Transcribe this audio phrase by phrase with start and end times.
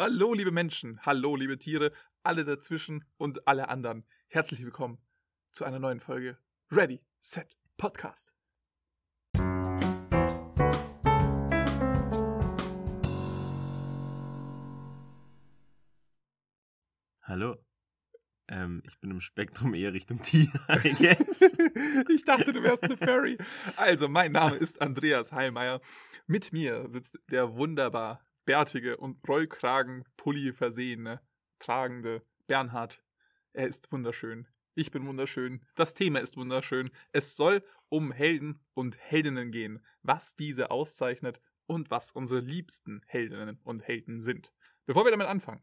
[0.00, 1.90] Hallo, liebe Menschen, hallo, liebe Tiere,
[2.22, 4.06] alle dazwischen und alle anderen.
[4.28, 4.98] Herzlich willkommen
[5.50, 6.38] zu einer neuen Folge
[6.70, 8.32] Ready, Set, Podcast.
[17.24, 17.56] Hallo.
[18.46, 20.46] Ähm, ich bin im Spektrum eher Richtung Tier,
[20.84, 21.40] I guess.
[22.08, 23.36] ich dachte, du wärst eine Fairy.
[23.74, 25.80] Also, mein Name ist Andreas Heilmeier.
[26.28, 31.20] Mit mir sitzt der wunderbar bärtige und Rollkragen-Pulli versehene,
[31.58, 33.04] tragende Bernhard.
[33.52, 34.48] Er ist wunderschön.
[34.74, 35.66] Ich bin wunderschön.
[35.74, 36.90] Das Thema ist wunderschön.
[37.12, 43.60] Es soll um Helden und Heldinnen gehen, was diese auszeichnet und was unsere liebsten Heldinnen
[43.64, 44.50] und Helden sind.
[44.86, 45.62] Bevor wir damit anfangen,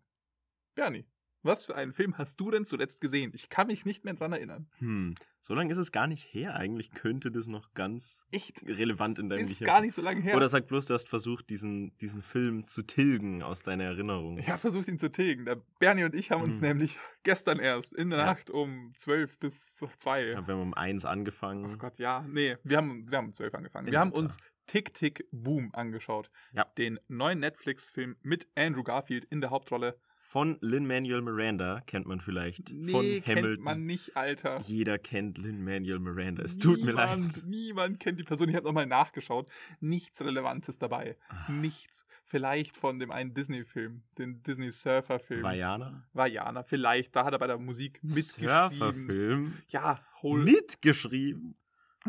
[0.76, 1.07] Bernie,
[1.45, 3.31] was für einen Film hast du denn zuletzt gesehen?
[3.34, 4.67] Ich kann mich nicht mehr dran erinnern.
[4.80, 6.55] Hm, so lange ist es gar nicht her.
[6.55, 8.63] Eigentlich könnte das noch ganz Echt?
[8.68, 9.66] relevant in deinem Ist Gehirn.
[9.68, 10.35] gar nicht so lange her.
[10.35, 14.38] Oder sag bloß, du hast versucht, diesen, diesen Film zu tilgen aus deiner Erinnerung.
[14.40, 15.45] ich habe versucht, ihn zu tilgen.
[15.45, 16.63] Der Bernie und ich haben uns Hm.
[16.70, 18.26] nämlich gestern erst in der Ja.
[18.26, 20.26] Nacht um 12 bis 2.
[20.26, 21.71] Ja, wir haben um eins angefangen.
[21.74, 22.26] Oh Gott, ja.
[22.27, 23.87] Nee, wir haben, wir haben um 12 angefangen.
[23.87, 24.37] In Wir haben uns
[24.68, 26.32] Tick Tick Boom angeschaut.
[26.54, 26.63] Ja.
[26.80, 29.96] Den neuen Netflix-Film mit Andrew Garfield in der Hauptrolle.
[30.27, 32.73] Von Lin-Manuel Miranda kennt man vielleicht.
[32.73, 33.63] Nee, Von kennt Hamilton.
[33.63, 34.59] man nicht, Alter.
[34.65, 36.41] Jeder kennt Lin-Manuel Miranda.
[36.41, 37.43] Es tut mir Niemand, leid.
[37.45, 38.49] Niemand kennt die Person.
[38.49, 39.51] Ich habe nochmal nachgeschaut.
[39.81, 41.15] Nichts Relevantes dabei.
[41.29, 41.51] Ah.
[41.51, 42.07] Nichts.
[42.23, 45.43] Vielleicht von dem einen Disney-Film, den Disney-Surfer-Film.
[45.43, 46.03] Vajana?
[46.13, 47.15] Vajana, vielleicht.
[47.15, 48.49] Da hat er bei der Musik mitgeschrieben.
[48.79, 49.53] Surferfilm?
[49.70, 50.43] Ja, hol.
[50.43, 51.55] Mitgeschrieben?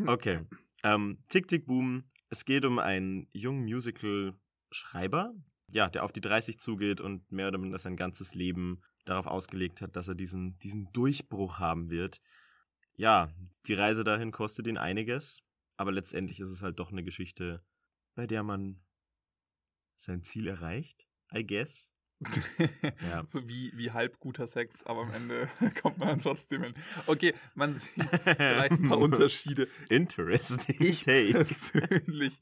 [0.07, 0.41] Okay.
[0.83, 2.05] Ähm, Tick Tick Boom.
[2.31, 5.35] Es geht um einen jungen Musical-Schreiber,
[5.73, 9.81] ja, der auf die 30 zugeht und mehr oder minder sein ganzes Leben darauf ausgelegt
[9.81, 12.21] hat, dass er diesen, diesen Durchbruch haben wird.
[12.97, 13.33] Ja,
[13.67, 15.43] die Reise dahin kostet ihn einiges,
[15.77, 17.63] aber letztendlich ist es halt doch eine Geschichte,
[18.15, 18.81] bei der man
[19.97, 21.93] sein Ziel erreicht, I guess.
[23.11, 23.25] Ja.
[23.29, 25.49] So wie, wie halb guter Sex, aber am Ende
[25.83, 26.73] kommt man trotzdem hin.
[27.07, 27.93] Okay, man sieht
[28.25, 29.69] vielleicht ein paar Unterschiede.
[29.91, 32.41] Interesting Ich persönlich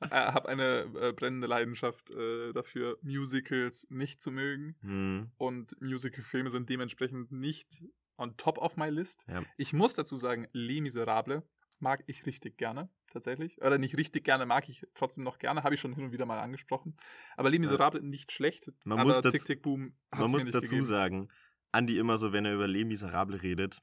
[0.00, 4.76] äh, habe eine äh, brennende Leidenschaft äh, dafür, Musicals nicht zu mögen.
[4.82, 7.82] Hm, Und Musicalfilme sind dementsprechend nicht
[8.18, 9.24] on top of my list.
[9.28, 9.42] ja.
[9.56, 11.42] Ich muss dazu sagen, Les Miserables
[11.82, 13.60] mag ich richtig gerne, tatsächlich.
[13.60, 15.64] Oder nicht richtig gerne, mag ich trotzdem noch gerne.
[15.64, 16.96] Habe ich schon hin und wieder mal angesprochen.
[17.36, 18.72] Aber Les Miserables nicht schlecht.
[18.84, 20.84] Man aber muss dazu- Tick Tick Boom Man muss dazu gegeben.
[20.84, 21.28] sagen,
[21.72, 23.82] Andi immer so, wenn er über Les Miserables redet,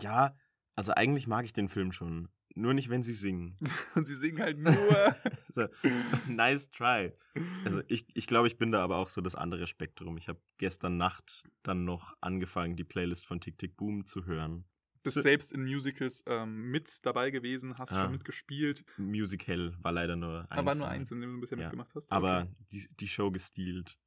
[0.00, 0.34] ja,
[0.74, 2.28] also eigentlich mag ich den Film schon.
[2.54, 3.56] Nur nicht, wenn sie singen.
[3.94, 4.74] Und sie singen halt nur.
[5.54, 5.66] so,
[6.28, 7.12] nice try.
[7.64, 10.18] Also ich, ich glaube, ich bin da aber auch so das andere Spektrum.
[10.18, 14.66] Ich habe gestern Nacht dann noch angefangen, die Playlist von Tick Tick Boom zu hören.
[15.02, 18.02] Bist So- selbst in Musicals ähm, mit dabei gewesen, hast Ah.
[18.02, 18.84] schon mitgespielt.
[18.98, 20.52] Musical war leider nur eins.
[20.52, 21.64] aber nur eins, in dem du bisher Ja.
[21.64, 22.10] mitgemacht hast.
[22.10, 23.98] Aber die, die Show gestielt.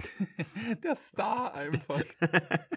[0.00, 0.26] Okay.
[0.84, 2.02] Der Star einfach.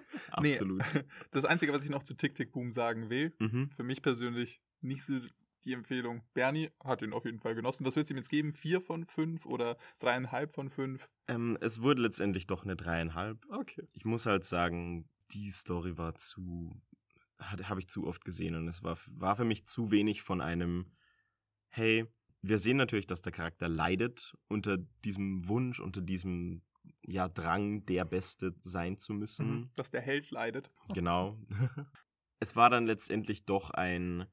[0.41, 0.51] Nee.
[0.51, 0.81] Absolut.
[1.31, 3.69] Das Einzige, was ich noch zu Tick Tick Boom sagen will, Mhm.
[3.75, 5.19] für mich persönlich nicht so
[5.65, 6.23] die Empfehlung.
[6.33, 7.85] Bernie hat ihn auf jeden Fall genossen.
[7.85, 8.51] Was willst du ihm jetzt geben?
[8.53, 11.09] Vier von fünf oder dreieinhalb von fünf?
[11.27, 13.45] Ähm, es wurde letztendlich doch eine dreieinhalb.
[13.49, 13.87] Okay.
[13.93, 16.81] ich muss halt sagen, die Story war zu,
[17.41, 20.91] habe ich zu oft gesehen und es war, war für mich zu wenig von einem,
[21.69, 22.05] hey,
[22.41, 26.61] wir sehen natürlich, dass der Charakter leidet unter diesem Wunsch, unter diesem,
[27.05, 29.51] ja, Drang, der Beste sein zu müssen.
[29.51, 29.69] Mhm.
[29.75, 30.71] Dass der Held leidet.
[30.93, 31.37] Genau.
[32.39, 34.25] es war dann letztendlich doch ein,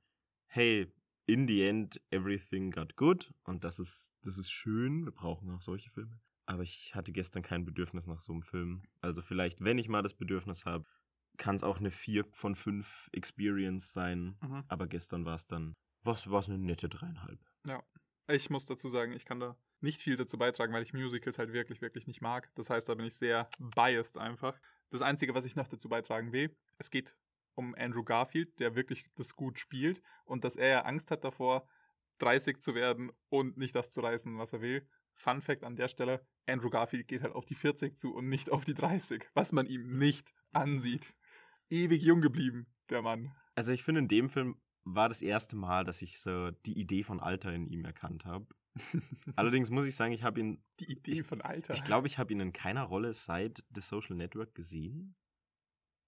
[0.46, 0.92] hey,
[1.26, 5.60] in the end, everything got good und das ist, das ist schön, wir brauchen auch
[5.60, 6.18] solche Filme.
[6.46, 8.82] Aber ich hatte gestern kein Bedürfnis nach so einem Film.
[9.02, 10.86] Also vielleicht, wenn ich mal das Bedürfnis habe,
[11.38, 14.36] kann es auch eine 4 von 5 Experience sein.
[14.42, 14.64] Mhm.
[14.68, 17.40] Aber gestern war es dann, was war es eine nette dreieinhalb.
[18.30, 21.52] Ich muss dazu sagen, ich kann da nicht viel dazu beitragen, weil ich Musicals halt
[21.52, 22.50] wirklich, wirklich nicht mag.
[22.56, 24.58] Das heißt, da bin ich sehr biased einfach.
[24.90, 27.16] Das Einzige, was ich noch dazu beitragen will, es geht
[27.54, 31.66] um Andrew Garfield, der wirklich das gut spielt und dass er ja Angst hat davor,
[32.18, 34.86] 30 zu werden und nicht das zu reißen, was er will.
[35.14, 38.50] Fun Fact an der Stelle, Andrew Garfield geht halt auf die 40 zu und nicht
[38.50, 41.14] auf die 30, was man ihm nicht ansieht.
[41.70, 43.32] Ewig jung geblieben, der Mann.
[43.54, 47.02] Also ich finde, in dem Film war das erste Mal, dass ich so die Idee
[47.02, 48.46] von Alter in ihm erkannt habe.
[49.36, 51.74] Allerdings muss ich sagen, ich habe ihn Die Idee von Alter.
[51.74, 55.16] Ich glaube, ich habe ihn in keiner Rolle seit The Social Network gesehen.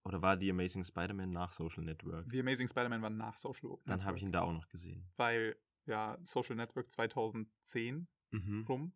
[0.05, 2.27] Oder war The Amazing Spider-Man nach Social Network?
[2.31, 4.29] The Amazing Spider-Man war nach Social Dann habe ich Network.
[4.29, 5.11] ihn da auch noch gesehen.
[5.17, 5.57] weil
[5.87, 8.65] ja Social Network 2010 Mhm.
[8.69, 8.93] rum,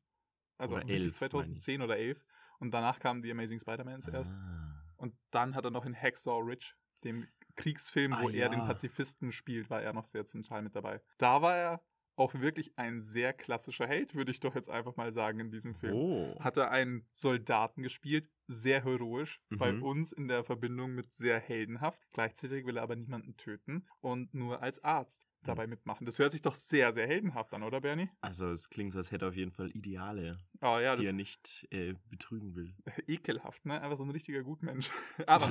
[0.59, 1.15] also Oder wirklich 11, meine ich.
[1.59, 2.25] 2010 oder 11
[2.61, 4.74] und danach kamen die Amazing Spider-Mans erst Ah.
[4.97, 6.75] Und dann hat er noch in Hacksaw Ridge,
[7.05, 7.27] dem
[7.57, 8.67] Kriegsfilm, wo Ah, er den ja.
[8.67, 11.01] Pazifisten spielt, war er noch sehr zentral mit dabei.
[11.19, 11.85] Da war er
[12.17, 15.75] auch wirklich ein sehr klassischer Held, würde ich doch jetzt einfach mal sagen, in diesem
[15.75, 15.95] Film.
[15.95, 16.37] Oh.
[16.41, 19.83] Hat er einen Soldaten gespielt, sehr heroisch, bei Mhm.
[19.83, 22.01] uns in der Verbindung mit sehr heldenhaft.
[22.13, 25.27] Gleichzeitig will er aber niemanden töten und nur als Arzt.
[25.49, 26.05] Dabei mitmachen.
[26.07, 28.09] Das hört sich doch sehr, sehr heldenhaft an, oder Bernie?
[28.21, 31.13] Also es klingt so, als hätte er auf jeden Fall Ideale, Oh ja, die er
[31.13, 32.75] nicht äh, betrügen will.
[33.07, 33.81] ekelhaft, ne?
[33.81, 34.91] Einfach so ein richtiger Gutmensch.
[35.27, 35.49] Aber,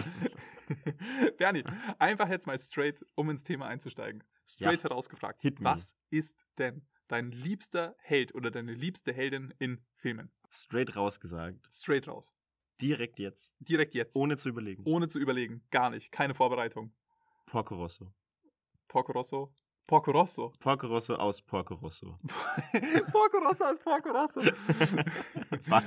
[1.37, 1.63] Bernie,
[1.99, 4.23] einfach jetzt mal straight, um ins Thema einzusteigen.
[4.45, 4.89] Straight Ja.
[4.89, 5.41] herausgefragt.
[5.41, 5.65] Hit me.
[5.65, 10.31] Was ist denn dein liebster Held oder deine liebste Heldin in Filmen?
[10.51, 11.67] Straight rausgesagt.
[11.71, 12.33] Straight raus.
[12.81, 13.53] Direkt jetzt.
[13.59, 14.15] Direkt jetzt.
[14.15, 14.83] Ohne zu überlegen.
[14.85, 15.63] Ohne zu überlegen.
[15.71, 16.11] Gar nicht.
[16.11, 16.93] Keine Vorbereitung.
[17.45, 18.13] Porco Rosso.
[18.87, 19.53] Porco Rosso.
[19.85, 20.51] Porco Rosso.
[20.59, 22.17] Porco Rosso aus Porco Rosso.
[23.11, 24.41] Porco Rosso ist Porco Rosso.
[25.63, 25.83] Fuck.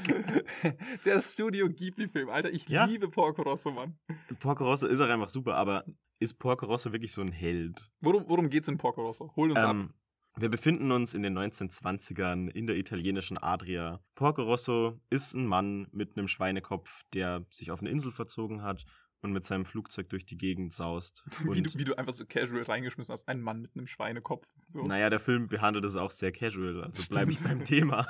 [1.05, 2.29] Der Studio Ghibli-Film.
[2.29, 2.85] Alter, ich Ja.
[2.85, 3.99] liebe Porco Rosso, Mann.
[4.39, 5.85] Porco Rosso ist auch einfach super, aber
[6.21, 7.91] ist Porco Rosso wirklich so ein Held?
[8.01, 9.33] Worum, worum geht's in Porco Rosso?
[9.35, 9.71] Hol uns ab.
[9.71, 9.95] Ähm,
[10.39, 14.01] wir befinden uns in den 1920ern in der italienischen Adria.
[14.15, 18.85] Porco Rosso ist ein Mann mit einem Schweinekopf, der sich auf eine Insel verzogen hat
[19.27, 21.25] und mit seinem Flugzeug durch die Gegend saust.
[21.45, 23.29] Wie du, wie du einfach so casual reingeschmissen hast.
[23.29, 24.47] Ein Mann mit einem Schweinekopf.
[24.69, 24.83] So.
[24.85, 28.07] naja, der Film behandelt es auch sehr casual, also bleibe ich beim Thema.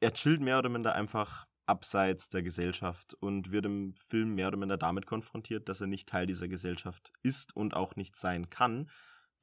[0.00, 4.56] Er chillt mehr oder minder einfach abseits der Gesellschaft und wird im Film mehr oder
[4.56, 8.90] minder damit konfrontiert, dass er nicht Teil dieser Gesellschaft ist und auch nicht sein kann,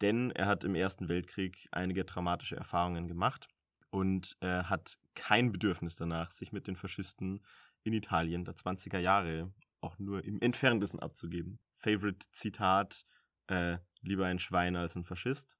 [0.02, 3.48] denn er hat im Ersten Weltkrieg einige traumatische Erfahrungen gemacht
[3.92, 7.42] und äh, hat kein Bedürfnis danach, sich mit den Faschisten
[7.84, 9.52] in Italien der 20er Jahre
[9.88, 11.60] auch nur im Entferntesten abzugeben.
[11.78, 13.04] Favorite Zitat,
[13.48, 15.58] äh, lieber ein Schwein als ein Faschist.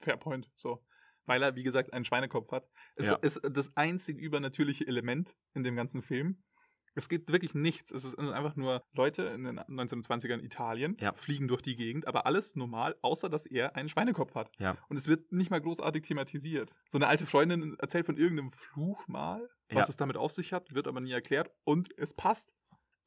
[0.00, 0.50] Fair point.
[0.56, 0.84] So.
[1.24, 2.68] Weil er, wie gesagt, einen Schweinekopf hat.
[2.96, 3.16] Es Ja.
[3.16, 6.42] ist das einzig übernatürliche Element in dem ganzen Film.
[6.94, 7.90] Es gibt wirklich nichts.
[7.90, 11.14] Es ist einfach nur Leute in den 1920ern in Italien, Ja.
[11.14, 14.50] fliegen durch die Gegend, aber alles normal, außer dass er einen Schweinekopf hat.
[14.58, 14.76] Ja.
[14.88, 16.70] Und es wird nicht mal großartig thematisiert.
[16.90, 19.90] So eine alte Freundin erzählt von irgendeinem Fluch mal, was Ja.
[19.90, 21.50] es damit auf sich hat, wird aber nie erklärt.
[21.64, 22.52] Und es passt.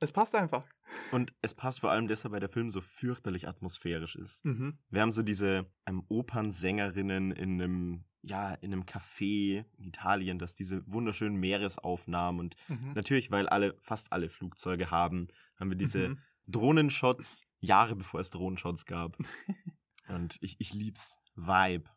[0.06, 0.68] Es passt einfach.
[1.12, 4.46] Und es passt vor allem deshalb, weil der Film so fürchterlich atmosphärisch ist.
[4.46, 4.78] Mhm.
[4.90, 10.54] Wir haben so diese ähm, Opernsängerinnen in einem, ja, in einem Café in Italien, das
[10.54, 12.94] diese wunderschönen Meeresaufnahmen und Mhm.
[12.94, 15.28] natürlich, weil alle, fast alle Flugzeuge haben,
[15.60, 16.20] haben wir diese Mhm.
[16.48, 19.18] Drohnenshots Jahre bevor es Drohnenshots gab.
[20.08, 21.18] und ich, ich lieb's.
[21.36, 21.90] Vibe,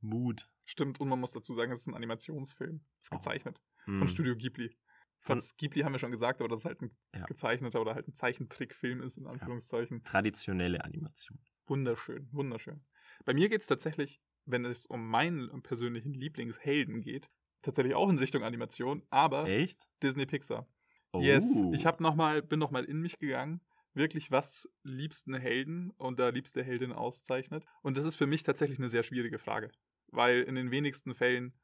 [0.00, 0.48] Mood.
[0.64, 2.80] Stimmt, und man muss dazu sagen, es ist ein Animationsfilm.
[3.00, 3.16] Ist Oh.
[3.16, 3.60] gezeichnet.
[3.84, 3.98] Hm.
[3.98, 4.74] Von Studio Ghibli.
[5.20, 7.24] Von Ghibli haben wir schon gesagt, aber dass es halt ein Ja.
[7.24, 10.04] gezeichneter oder halt ein Zeichentrickfilm ist, in Anführungszeichen.
[10.04, 11.38] traditionelle Animation.
[11.66, 12.84] Wunderschön, wunderschön.
[13.24, 17.28] Bei mir geht es tatsächlich, wenn es um meinen persönlichen Lieblingshelden geht,
[17.62, 19.88] tatsächlich auch in Richtung Animation, aber Echt?
[20.02, 20.68] Disney Pixar.
[21.12, 21.20] Oh.
[21.20, 23.60] Yes, ich hab noch mal, bin noch mal in mich gegangen,
[23.94, 27.64] wirklich was liebsten Helden und da liebste Heldin auszeichnet.
[27.82, 29.70] Und das ist für mich tatsächlich eine sehr schwierige Frage,
[30.08, 31.54] weil in den wenigsten Fällen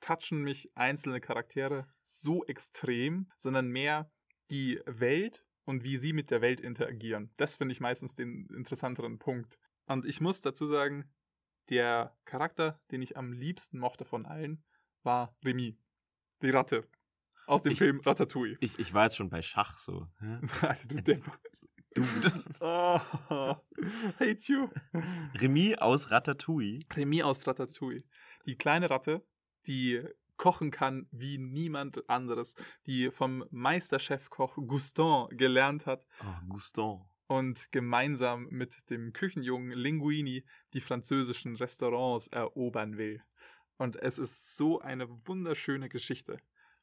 [0.00, 4.10] touchen mich einzelne Charaktere so extrem, sondern mehr
[4.50, 7.32] die Welt und wie sie mit der Welt interagieren.
[7.36, 9.58] Das finde ich meistens den interessanteren Punkt.
[9.86, 11.10] Und ich muss dazu sagen,
[11.68, 14.64] der Charakter, den ich am liebsten mochte von allen,
[15.02, 15.78] war Remy,
[16.42, 16.88] die Ratte
[17.46, 18.56] aus dem Ich- Film Ratatouille.
[18.60, 20.08] Ich, ich war jetzt schon bei Schach so.
[20.88, 21.22] Du Depp.
[21.94, 22.44] Dude.
[22.60, 22.98] Oh,
[24.20, 24.68] hate you.
[25.40, 26.80] Remy aus Ratatouille.
[26.94, 28.04] Remy aus Ratatouille.
[28.46, 29.24] Die kleine Ratte,
[29.66, 30.02] die
[30.36, 32.54] kochen kann wie niemand anderes,
[32.86, 37.02] die vom Meisterchefkoch Guston gelernt hat Oh, Guston.
[37.26, 43.22] und gemeinsam mit dem Küchenjungen Linguini die französischen Restaurants erobern will.
[43.76, 46.38] Und es ist so eine wunderschöne Geschichte.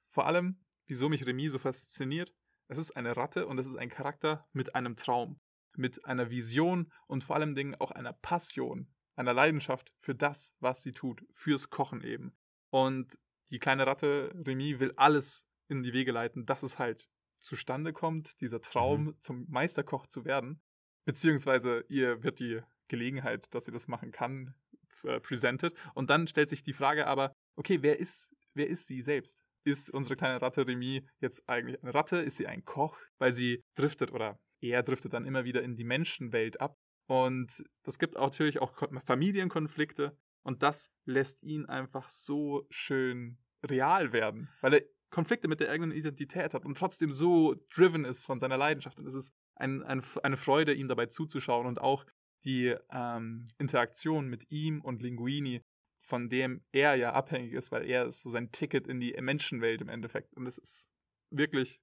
[0.08, 2.34] Vor allem, wieso mich Remy so fasziniert,
[2.68, 5.40] es ist eine Ratte und es ist ein Charakter mit einem Traum,
[5.76, 10.84] mit einer Vision und vor allem Dingen auch einer Passion, einer Leidenschaft für das, was
[10.84, 12.36] sie tut, fürs Kochen eben.
[12.70, 13.18] Und
[13.50, 17.08] die kleine Ratte Remy will alles in die Wege leiten, dass es halt
[17.40, 20.62] zustande kommt, dieser Traum zum Meisterkoch zu werden.
[21.06, 24.56] Beziehungsweise ihr wird die Gelegenheit, dass sie das machen kann,
[25.04, 25.74] äh, presented.
[25.94, 29.44] Und dann stellt sich die Frage aber, okay, wer ist, wer ist sie selbst?
[29.64, 32.18] Ist unsere kleine Ratte Remy jetzt eigentlich eine Ratte?
[32.18, 32.98] Ist sie ein Koch?
[33.20, 36.78] Weil sie driftet oder er driftet dann immer wieder in die Menschenwelt ab.
[37.08, 40.18] Und das gibt auch natürlich auch Ko- Familienkonflikte.
[40.48, 43.38] Und das lässt ihn einfach so schön
[43.70, 48.26] real werden, weil er Konflikte mit der eigenen Identität hat und trotzdem so driven ist
[48.26, 48.98] von seiner Leidenschaft.
[48.98, 52.06] Und es ist ein, ein, eine Freude, ihm dabei zuzuschauen und auch
[52.46, 55.66] die ähm, Interaktion mit ihm und Linguini,
[56.00, 59.82] von dem er ja abhängig ist, weil er ist so sein Ticket in die Menschenwelt
[59.82, 60.34] im Endeffekt.
[60.34, 60.90] Und es ist
[61.30, 61.82] wirklich,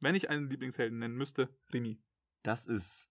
[0.00, 2.00] wenn ich einen Lieblingshelden nennen müsste, Remy.
[2.42, 3.10] Das ist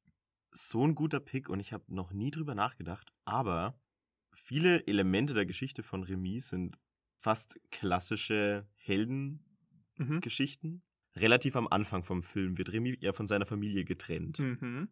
[0.50, 3.14] so ein guter Pick und ich habe noch nie drüber nachgedacht.
[3.24, 3.80] Aber
[4.36, 6.78] viele Elemente der Geschichte von Remy sind
[7.18, 10.72] fast klassische Heldengeschichten.
[10.72, 10.82] Mhm.
[11.18, 14.40] Relativ am Anfang vom Film wird Remy eher von seiner Familie getrennt.
[14.40, 14.90] Mhm.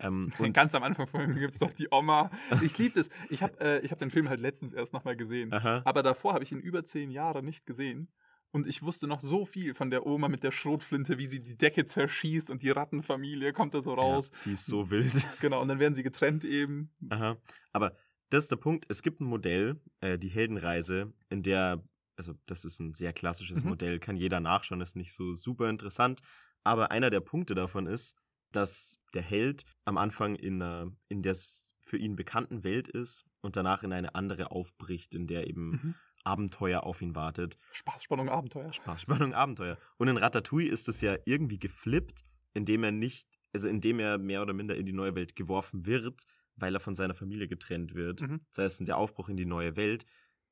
[0.00, 2.30] Ähm, Und ganz am Anfang von gibt es noch die Oma.
[2.62, 3.08] Ich liebe das.
[3.28, 5.52] Ich habe äh, ich hab den Film halt letztens erst nochmal gesehen.
[5.52, 8.08] aha, Aber davor habe ich ihn über zehn Jahre nicht gesehen.
[8.52, 11.56] Und ich wusste noch so viel von der Oma mit der Schrotflinte, wie sie die
[11.56, 14.32] Decke zerschießt und die Rattenfamilie kommt da so raus.
[14.32, 15.12] Ja, die ist so wild.
[15.40, 16.90] Genau, und dann werden sie getrennt eben.
[17.10, 17.36] Aha.
[17.72, 17.94] Aber
[18.30, 18.86] das ist der Punkt.
[18.88, 21.82] Es gibt ein Modell, äh, die Heldenreise, in der,
[22.16, 23.70] also das ist ein sehr klassisches Mhm.
[23.70, 26.20] Modell, kann jeder nachschauen, ist nicht so super interessant.
[26.64, 28.16] Aber einer der Punkte davon ist,
[28.52, 31.36] dass der Held am Anfang in, einer, in der
[31.80, 35.94] für ihn bekannten Welt ist und danach in eine andere aufbricht, in der eben Mhm.
[36.22, 37.56] Abenteuer auf ihn wartet.
[37.72, 38.72] Spaß, Spannung, Abenteuer.
[38.72, 39.78] Spaß, Spannung, Abenteuer.
[39.96, 44.42] Und in Ratatouille ist es ja irgendwie geflippt, indem er nicht, also indem er mehr
[44.42, 46.24] oder minder in die neue Welt geworfen wird,
[46.60, 48.20] weil er von seiner Familie getrennt wird.
[48.20, 48.40] Mhm.
[48.52, 50.06] Das heißt, der Aufbruch in die neue Welt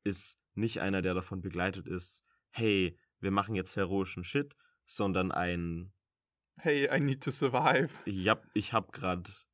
[0.04, 4.54] ist nicht einer, der davon begleitet ist, hey, wir machen jetzt heroischen Shit,
[4.86, 5.92] sondern ein,
[6.60, 7.90] Hey, I need to survive.
[8.04, 9.46] ich hab, ich hab grad,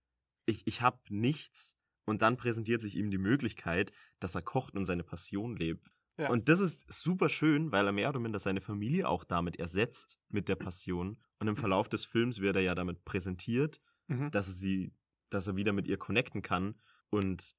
[0.46, 4.84] ich, ich hab nichts und dann präsentiert sich ihm die Möglichkeit, dass er kocht und
[4.84, 5.88] seine Passion lebt.
[6.16, 6.30] Ja.
[6.30, 10.18] Und das ist super schön, weil er mehr oder minder seine Familie auch damit ersetzt,
[10.28, 11.18] mit der Passion.
[11.40, 14.30] Und im Verlauf des Films wird er ja damit präsentiert, Mhm.
[14.30, 14.92] dass er sie,
[15.34, 16.74] dass er wieder mit ihr connecten kann
[17.10, 17.54] und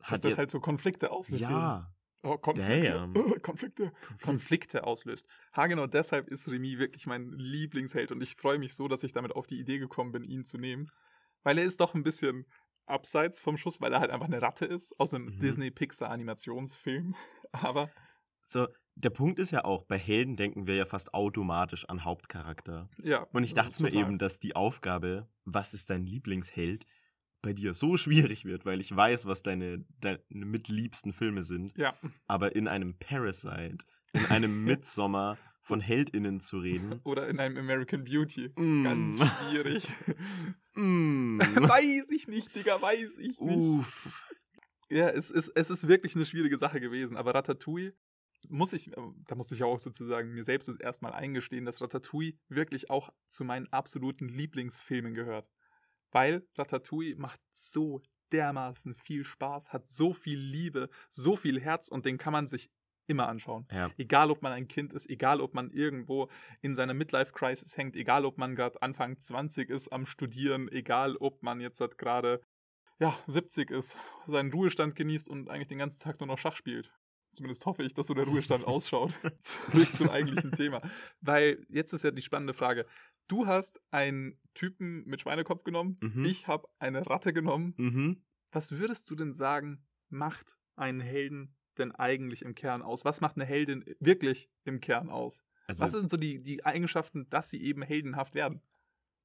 [0.00, 1.42] Dass hat das ihr- halt so Konflikte auslöst.
[1.42, 2.92] ja, Oh, Konflikte.
[2.92, 3.14] Damn.
[3.16, 3.92] Oh, Konflikte.
[4.22, 5.26] Konflikte auslöst.
[5.56, 9.12] Ha, genau deshalb ist Remy wirklich mein Lieblingsheld und ich freue mich so, dass ich
[9.14, 10.86] damit auf die Idee gekommen bin, ihn zu nehmen.
[11.44, 12.44] Weil er ist doch ein bisschen
[12.84, 15.38] abseits vom Schuss, weil er halt einfach eine Ratte ist aus einem Mhm.
[16.20, 17.14] Disney-Pixar-Animationsfilm.
[17.52, 17.90] Aber
[18.46, 22.88] so, der Punkt ist ja auch, bei Helden denken wir ja fast automatisch an Hauptcharakter.
[23.02, 23.22] ja.
[23.32, 26.84] Und ich dachte mir eben, dass die Aufgabe, was ist dein Lieblingsheld,
[27.42, 31.76] bei dir so schwierig wird, weil ich weiß, was deine, deine mitliebsten Filme sind.
[31.76, 31.94] Ja,
[32.26, 37.00] Aber in einem Parasite, in einem Midsommar von HeldInnen zu reden.
[37.04, 38.50] oder in einem American Beauty.
[38.56, 39.86] mm, Ganz schwierig.
[40.74, 43.40] mm, weiß ich nicht, Digga, weiß ich nicht.
[43.40, 44.26] uff.
[44.90, 47.16] Ja, es ist, es ist wirklich eine schwierige Sache gewesen.
[47.16, 47.94] Aber Ratatouille
[48.48, 48.90] muss ich,
[49.26, 53.44] da muss ich auch sozusagen mir selbst das erstmal eingestehen, dass Ratatouille wirklich auch zu
[53.44, 55.48] meinen absoluten Lieblingsfilmen gehört.
[56.10, 58.02] Weil Ratatouille macht so
[58.32, 62.70] dermaßen viel Spaß, hat so viel Liebe, so viel Herz und den kann man sich
[63.06, 63.66] immer anschauen.
[63.72, 66.28] Ja, Egal, ob man ein Kind ist, egal, ob man irgendwo
[66.62, 71.42] in seiner Midlife-Crisis hängt, egal, ob man gerade Anfang 20 ist am Studieren, egal, ob
[71.42, 72.40] man jetzt halt gerade
[73.00, 73.96] ja, 70 ist,
[74.28, 76.92] seinen Ruhestand genießt und eigentlich den ganzen Tag nur noch Schach spielt.
[77.32, 79.14] Zumindest hoffe ich, dass so der Ruhestand ausschaut.
[79.40, 80.82] Zurück zum eigentlichen Thema.
[81.20, 82.86] Weil jetzt ist ja die spannende Frage.
[83.30, 86.24] Du hast einen Typen mit Schweinekopf genommen, Mhm.
[86.24, 87.74] ich habe eine Ratte genommen.
[87.76, 88.24] mhm.
[88.50, 93.04] Was würdest du denn sagen, macht einen Helden denn eigentlich im Kern aus?
[93.04, 95.44] Was macht eine Heldin wirklich im Kern aus?
[95.68, 98.60] Also Was sind so die, die Eigenschaften, dass sie eben heldenhaft werden?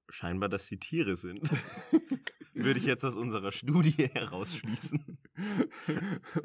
[0.07, 1.49] scheinbar, dass sie Tiere sind.
[2.53, 5.17] Würde ich jetzt aus unserer Studie herausschließen.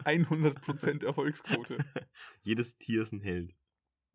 [0.04, 1.76] 100% Erfolgsquote.
[2.42, 3.54] Jedes Tier ist ein Held.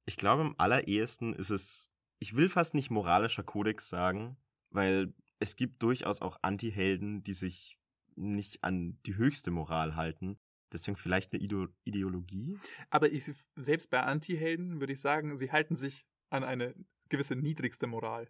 [0.06, 4.38] Ich glaube, am allerersten ist es, ich will fast nicht moralischer Kodex sagen,
[4.69, 7.77] weil es gibt durchaus auch Anti-Helden, die sich
[8.15, 10.39] nicht an die höchste Moral halten.
[10.72, 12.57] Deswegen vielleicht eine Ide Ideologie.
[12.89, 16.74] Aber ich, selbst bei Anti-Helden würde ich sagen, sie halten sich an eine
[17.10, 18.29] gewisse niedrigste Moral.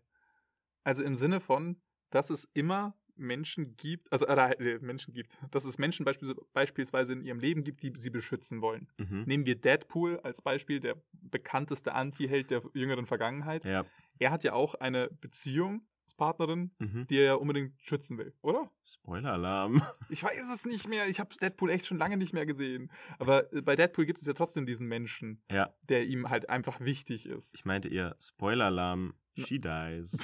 [0.84, 5.78] Also im Sinne von, dass es immer Menschen gibt, also äh, Menschen gibt, dass es
[5.78, 6.06] Menschen
[6.54, 8.88] beispielsweise, in ihrem Leben gibt, die sie beschützen wollen.
[8.98, 9.24] Mhm.
[9.26, 13.64] Nehmen wir Deadpool als Beispiel, der bekannteste Anti-Held der jüngeren Vergangenheit.
[13.66, 13.86] Ja.
[14.20, 17.08] Er hat ja auch eine Beziehungspartnerin, Mhm.
[17.08, 18.70] die er unbedingt schützen will, oder?
[18.84, 19.82] Spoiler-Alarm.
[20.10, 21.08] Ich weiß es nicht mehr.
[21.08, 22.92] Ich habe Deadpool echt schon lange nicht mehr gesehen.
[23.20, 26.80] Aber äh, bei Deadpool gibt es ja trotzdem diesen Menschen, Ja, der ihm halt einfach
[26.80, 27.54] wichtig ist.
[27.56, 29.14] ich meinte eher Spoiler-Alarm.
[29.38, 30.18] She dies.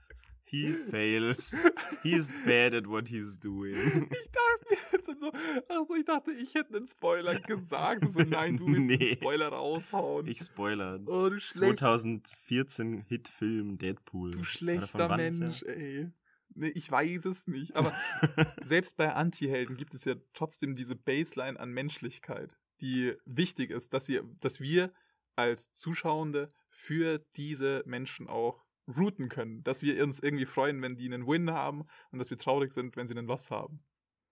[0.51, 1.55] He fails.
[2.03, 3.75] He's bad at what he's doing.
[4.11, 5.33] Ich dachte mir jetzt so,
[5.69, 8.09] also ich dachte, ich hätte einen Spoiler gesagt.
[8.11, 8.97] So, nein, du willst Nee.
[8.99, 10.27] den Spoiler raushauen.
[10.27, 11.07] Ich spoilern.
[11.07, 14.31] oh, du schlecht, 2014 Hitfilm Deadpool.
[14.33, 15.17] du schlechter er?
[15.17, 16.11] Mensch, ey.
[16.55, 17.77] Nee, ich weiß es nicht.
[17.77, 17.95] Aber
[18.63, 24.07] selbst bei Anti-Helden gibt es ja trotzdem diese Baseline an Menschlichkeit, die wichtig ist, dass,
[24.07, 24.91] sie, dass wir
[25.37, 28.65] als Zuschauende für diese Menschen auch
[28.97, 29.63] routen können.
[29.65, 32.97] Dass wir uns irgendwie freuen, wenn die einen Win haben und dass wir traurig sind,
[32.97, 33.85] wenn sie einen Loss haben.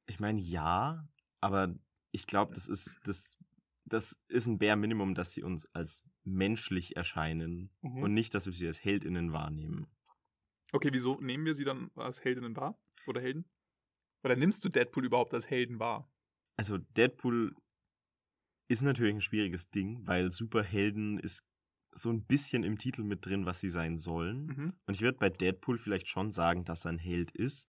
[0.09, 1.07] Ich meine, ja,
[1.41, 1.75] aber
[2.13, 3.37] ich glaube, das ist, das,
[3.85, 8.03] das ist ein Bare Minimum, dass sie uns als menschlich erscheinen Mhm.
[8.03, 9.87] und nicht, dass wir sie als HeldInnen wahrnehmen.
[10.73, 12.81] Okay, wieso nehmen wir sie dann als Heldinnen wahr?
[13.07, 13.45] Oder Helden?
[14.25, 16.11] Oder nimmst du Deadpool überhaupt als Helden wahr?
[16.59, 17.55] also Deadpool
[18.69, 21.45] ist natürlich ein schwieriges Ding, weil Superhelden ist
[21.97, 24.47] so ein bisschen im Titel mit drin, was sie sein sollen.
[24.47, 24.73] Mhm.
[24.87, 27.69] Und ich würde bei Deadpool vielleicht schon sagen, dass er ein Held ist.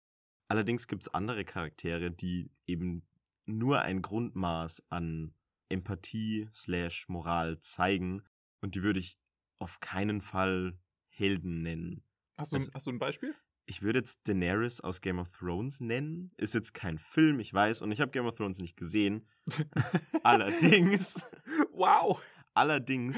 [0.50, 3.03] Allerdings gibt es andere Charaktere, die eben
[3.46, 5.34] nur ein Grundmaß an
[5.69, 8.24] Empathie slash Moral zeigen.
[8.62, 9.17] Und die würde ich
[9.60, 10.77] auf keinen Fall
[11.10, 12.03] Helden nennen.
[12.38, 13.34] Hast, du, Also- hast du ein Beispiel?
[13.69, 16.31] Ich würde jetzt Daenerys aus Game of Thrones nennen.
[16.38, 19.25] Ist jetzt kein Film, ich weiß, und ich habe Game of Thrones nicht gesehen.
[20.24, 21.25] Allerdings,
[21.74, 22.22] wow!
[22.53, 23.17] allerdings,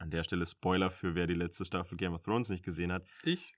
[0.00, 3.06] an der Stelle Spoiler für wer die letzte Staffel Game of Thrones nicht gesehen hat.
[3.22, 3.54] Ich.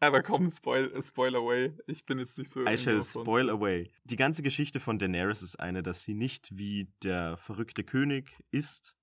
[0.00, 1.76] Aber komm, spoil, spoil away.
[1.86, 2.66] Ich bin jetzt nicht so.
[2.66, 3.90] I shall spoil away.
[4.04, 8.96] Die ganze Geschichte von Daenerys ist eine, dass sie nicht wie der verrückte König ist,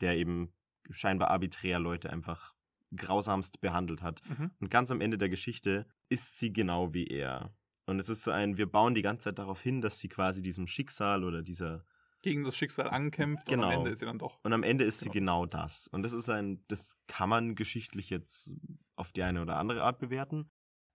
[0.00, 0.52] der eben
[0.90, 2.54] scheinbar arbiträr Leute einfach
[2.96, 4.22] grausamst behandelt hat.
[4.28, 4.52] Mhm.
[4.60, 7.52] Und ganz am Ende der Geschichte ist sie genau wie er.
[7.86, 10.40] Und es ist so ein, wir bauen die ganze Zeit darauf hin, dass sie quasi
[10.40, 11.84] diesem Schicksal oder dieser.
[12.24, 13.66] Gegen das Schicksal ankämpft und Genau.
[13.68, 14.38] am Ende ist sie dann doch.
[14.42, 15.42] Und am Ende ist sie Genau.
[15.42, 15.88] genau das.
[15.88, 18.54] Und das ist ein, das kann man geschichtlich jetzt
[18.96, 20.50] auf die eine oder andere Art bewerten.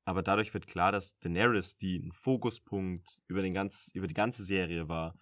[0.05, 4.43] Aber dadurch wird klar, dass Daenerys, die ein Fokuspunkt über, den ganz, über die ganze
[4.43, 5.13] Serie war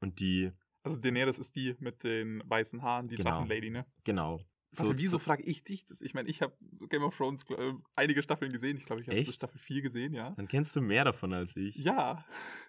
[0.00, 0.52] und die,
[0.84, 3.30] Also Daenerys ist die mit den weißen Haaren, die Genau.
[3.30, 3.86] Drachenlady, ne?
[4.04, 4.40] genau.
[4.78, 6.00] Warte, wieso frage ich dich das?
[6.02, 6.54] Ich meine, ich habe
[6.90, 8.76] Game of Thrones äh, einige Staffeln gesehen.
[8.76, 10.30] Ich glaube, ich habe Staffel 4 gesehen, ja.
[10.32, 11.74] Dann kennst du mehr davon als ich.
[11.76, 12.24] Ja.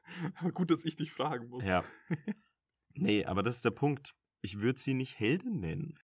[0.39, 1.63] Aber gut, dass ich dich fragen muss.
[1.65, 1.83] Ja.
[2.97, 4.15] Nee, aber das ist der Punkt.
[4.41, 5.99] Ich würde sie nicht Heldin nennen.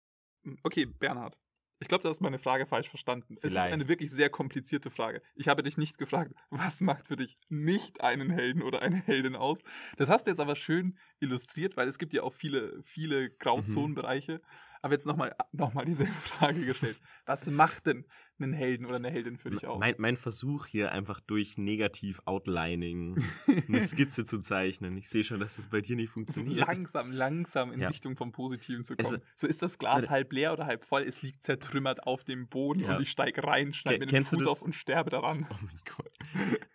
[0.62, 1.38] Okay, Bernhard.
[1.80, 3.36] Ich glaube, du hast meine Frage falsch verstanden.
[3.40, 3.72] Es ist Vielleicht.
[3.72, 5.22] eine wirklich sehr komplizierte Frage.
[5.36, 9.36] Ich habe dich nicht gefragt, was macht für dich nicht einen Helden oder eine Heldin
[9.36, 9.62] aus?
[9.96, 14.40] Das hast du jetzt aber schön illustriert, weil es gibt ja auch viele, viele Grauzonenbereiche.
[14.82, 17.00] Aber jetzt nochmal noch mal dieselbe Frage gestellt.
[17.26, 18.04] Was macht denn
[18.40, 19.80] einen Helden oder eine Heldin für dich aus?
[19.80, 23.16] Mein, mein Versuch hier einfach durch Negativ-Outlining
[23.68, 24.96] eine Skizze zu zeichnen.
[24.96, 26.66] Ich sehe schon, dass das bei dir nicht so funktioniert.
[26.66, 27.88] langsam, langsam in Ja.
[27.88, 29.22] Richtung vom Positiven zu Es- kommen.
[29.36, 30.10] so ist das Glas Warte.
[30.10, 32.96] halb leer oder halb voll, es liegt zertrümmert auf dem Boden Ja.
[32.96, 35.46] und ich steige rein, schneide Ke- mir den Fuß auf und sterbe daran.
[35.50, 36.12] Oh mein Gott.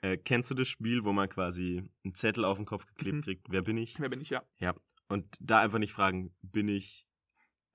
[0.01, 3.21] Äh, kennst du das Spiel, wo man quasi einen Zettel auf den Kopf geklebt Mhm.
[3.21, 3.47] kriegt?
[3.49, 3.99] Wer bin ich?
[3.99, 4.43] Wer bin ich ja?
[4.59, 4.73] Ja.
[5.07, 7.05] Und da einfach nicht fragen, bin ich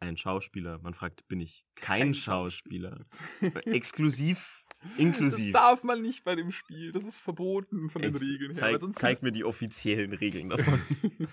[0.01, 0.79] ein Schauspieler?
[0.79, 3.03] Man fragt, bin ich kein, Kein Schauspieler?
[3.67, 4.65] Exklusiv,
[4.97, 5.53] inklusiv.
[5.53, 6.93] Das darf man nicht bei dem Spiel.
[6.93, 8.79] Das ist verboten von den Ey, Regeln her.
[8.79, 10.81] zeig, zeig mir die offiziellen Regeln davon.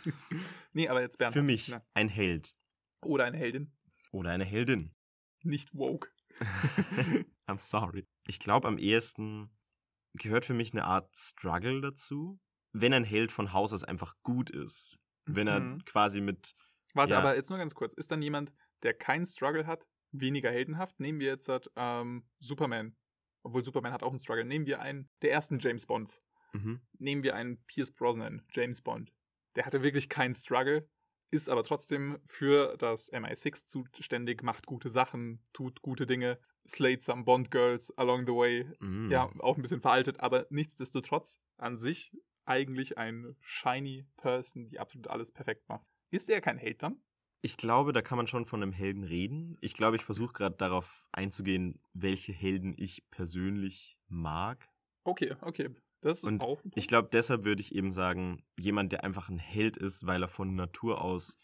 [0.73, 1.33] nee, aber jetzt Bernd.
[1.33, 2.53] Für mich Na, ein Held
[3.03, 3.71] Oder eine Heldin.
[4.11, 4.93] oder eine Heldin.
[5.43, 6.09] Nicht woke.
[7.47, 8.07] I'm sorry.
[8.27, 9.49] Ich glaube, am ehesten
[10.15, 12.39] gehört für mich eine Art Struggle dazu,
[12.73, 14.97] wenn ein Held von Haus aus einfach gut ist.
[15.25, 15.85] Wenn er Mhm.
[15.85, 16.55] quasi mit.
[16.95, 17.19] Warte, Ja.
[17.19, 17.93] aber jetzt nur ganz kurz.
[17.93, 18.51] Ist dann jemand,
[18.83, 20.99] der keinen Struggle hat, weniger heldenhaft?
[20.99, 22.95] Nehmen wir jetzt ähm, Superman.
[23.43, 24.45] Obwohl Superman hat auch einen Struggle.
[24.45, 26.23] Nehmen wir einen der ersten James Bonds.
[26.53, 26.81] Mhm.
[26.97, 29.13] Nehmen wir einen Pierce Brosnan, James Bond.
[29.55, 30.89] Der hatte wirklich keinen Struggle,
[31.31, 37.23] ist aber trotzdem für das MI6 zuständig, macht gute Sachen, tut gute Dinge, slayed some
[37.23, 38.65] Bond Girls along the way.
[38.79, 39.11] Mhm.
[39.11, 42.11] Ja, auch ein bisschen veraltet, aber nichtsdestotrotz an sich
[42.45, 45.85] eigentlich ein shiny Person, die absolut alles perfekt macht.
[46.09, 47.03] Ist er kein Held dann?
[47.41, 49.57] Ich glaube, da kann man schon von einem Helden reden.
[49.61, 54.69] Ich glaube, ich versuche gerade darauf einzugehen, welche Helden ich persönlich mag.
[55.05, 55.69] Okay, okay.
[56.01, 56.61] Das ist Und auch.
[56.77, 60.27] Ich glaube, deshalb würde ich eben sagen, jemand, der einfach ein Held ist, weil er
[60.27, 61.37] von Natur aus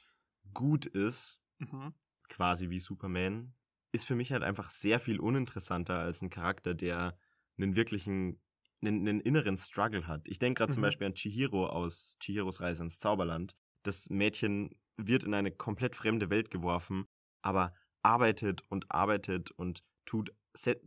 [0.54, 1.92] gut ist, Mhm.
[2.30, 3.56] quasi wie Superman,
[3.94, 7.18] ist für mich halt einfach sehr viel uninteressanter als ein Charakter, der
[7.58, 8.42] einen wirklichen,
[8.82, 10.28] einen, einen inneren Struggle hat.
[10.30, 10.84] Ich denke gerade zum Mhm.
[10.84, 13.56] Beispiel an Chihiro aus Chihiros Reise ins Zauberland.
[13.84, 17.06] Das Mädchen wird in eine komplett fremde Welt geworfen,
[17.42, 20.32] aber arbeitet und arbeitet und tut,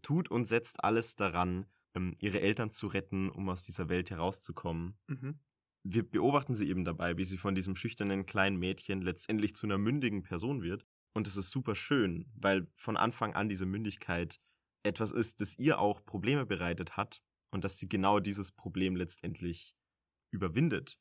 [0.03, 4.99] tut und setzt alles daran, ähm, ihre Eltern zu retten, um aus dieser Welt herauszukommen
[5.09, 5.41] Mhm.
[5.87, 9.79] wir beobachten sie eben dabei, wie sie von diesem schüchternen kleinen Mädchen letztendlich zu einer
[9.79, 10.87] mündigen Person wird.
[11.15, 14.41] Und es ist super schön, weil von Anfang an diese Mündigkeit
[14.83, 19.77] etwas ist, das ihr auch Probleme bereitet hat und dass sie genau dieses Problem letztendlich
[20.33, 20.99] überwindet.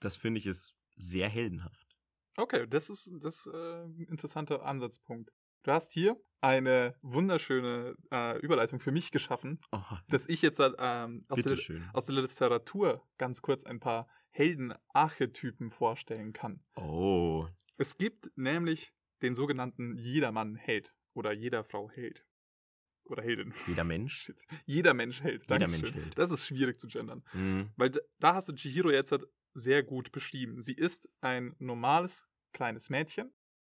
[0.00, 1.96] Das finde ich ist sehr heldenhaft.
[2.36, 5.30] Okay, das ist das äh, ein interessanter Ansatzpunkt.
[5.62, 11.24] Du hast hier eine wunderschöne äh, Überleitung für mich geschaffen, Oh, dass ich jetzt ähm,
[11.28, 11.58] aus, der,
[11.94, 16.60] aus der Literatur ganz kurz ein paar Heldenarchetypen vorstellen kann.
[16.76, 22.26] Oh, Es gibt nämlich den sogenannten Jedermann-Held oder jeder Frau Held.
[23.06, 23.52] Oder Heldin.
[23.66, 24.32] jeder Mensch.
[24.66, 25.42] Jeder Mensch Held.
[25.50, 25.68] Jeder.
[25.68, 26.16] Mensch Held.
[26.16, 27.22] Das ist schwierig zu gendern.
[27.32, 30.60] Hm, Weil da- da hast du Chihiro jetzt halt sehr gut beschrieben.
[30.60, 33.32] Sie ist ein normales kleines Mädchen,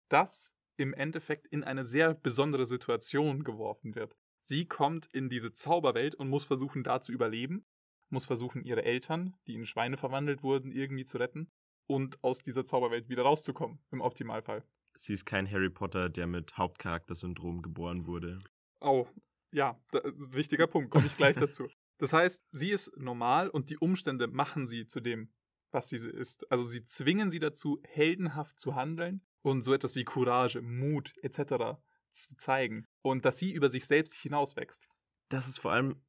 [0.09, 4.17] das im Endeffekt in eine sehr besondere Situation geworfen wird.
[4.41, 7.67] Sie kommt in diese Zauberwelt und muss versuchen, da zu überleben,
[8.09, 11.51] muss versuchen, ihre Eltern, die in Schweine verwandelt wurden, irgendwie zu retten
[11.87, 14.63] und aus dieser Zauberwelt wieder rauszukommen, im Optimalfall.
[14.95, 18.41] Sie ist kein Harry Potter, der mit Hauptcharaktersyndrom geboren wurde.
[18.81, 19.07] Oh,
[19.53, 21.69] ja, da, wichtiger Punkt, komme ich gleich dazu.
[21.99, 25.33] Das heißt, sie ist normal und die Umstände machen sie zu dem,
[25.73, 26.51] was sie ist.
[26.51, 31.79] Also sie zwingen sie dazu, heldenhaft zu handeln und so etwas wie Courage, Mut etc.
[32.11, 32.87] zu zeigen.
[33.03, 34.87] Und dass sie über sich selbst hinauswächst.
[35.29, 36.03] Das ist vor allem,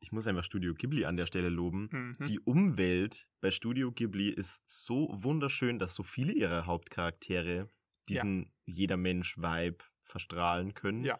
[0.00, 1.88] ich muss einfach Studio Ghibli an der Stelle loben.
[2.20, 2.24] Mhm.
[2.26, 7.70] Die Umwelt bei Studio Ghibli ist so wunderschön, dass so viele ihrer Hauptcharaktere
[8.08, 11.02] diesen jeder Mensch-Vibe verstrahlen können.
[11.04, 11.18] Ja.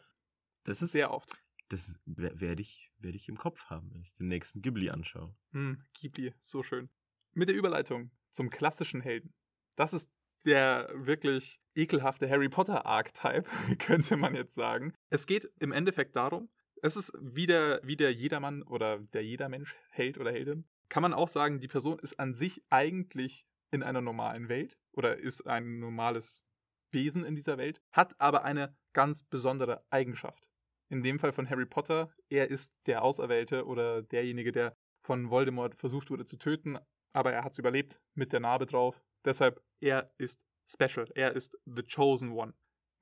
[0.64, 1.36] Das ist Sehr oft.
[1.68, 5.34] Das wer- werde ich, werde ich im Kopf haben, wenn ich den nächsten Ghibli anschaue.
[5.50, 6.88] Hm, Ghibli, so schön.
[7.36, 9.34] Mit der Überleitung zum klassischen Helden.
[9.76, 10.10] Das ist
[10.46, 13.44] der wirklich ekelhafte Harry Potter Archetype,
[13.78, 14.94] könnte man jetzt sagen.
[15.10, 16.48] Es geht im Endeffekt darum,
[16.80, 20.64] es ist wie der, wie der Jedermann oder der Jedermensch, Held oder Heldin.
[20.88, 25.18] Kann man auch sagen, die Person ist an sich eigentlich in einer normalen Welt oder
[25.18, 26.42] ist ein normales
[26.90, 30.48] Wesen in dieser Welt, hat aber eine ganz besondere Eigenschaft.
[30.88, 35.74] In dem Fall von Harry Potter, er ist der Auserwählte oder derjenige, der von Voldemort
[35.74, 36.78] versucht wurde zu töten,
[37.16, 39.02] aber er hat es überlebt mit der Narbe drauf.
[39.24, 41.06] Deshalb, er ist special.
[41.14, 42.52] Er ist the chosen one.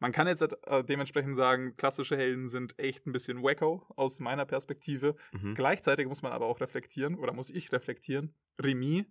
[0.00, 4.44] Man kann jetzt äh, dementsprechend sagen, klassische Helden sind echt ein bisschen wacko aus meiner
[4.44, 5.16] Perspektive.
[5.32, 5.54] Mhm.
[5.54, 9.06] Gleichzeitig muss man aber auch reflektieren, oder muss ich reflektieren, Remy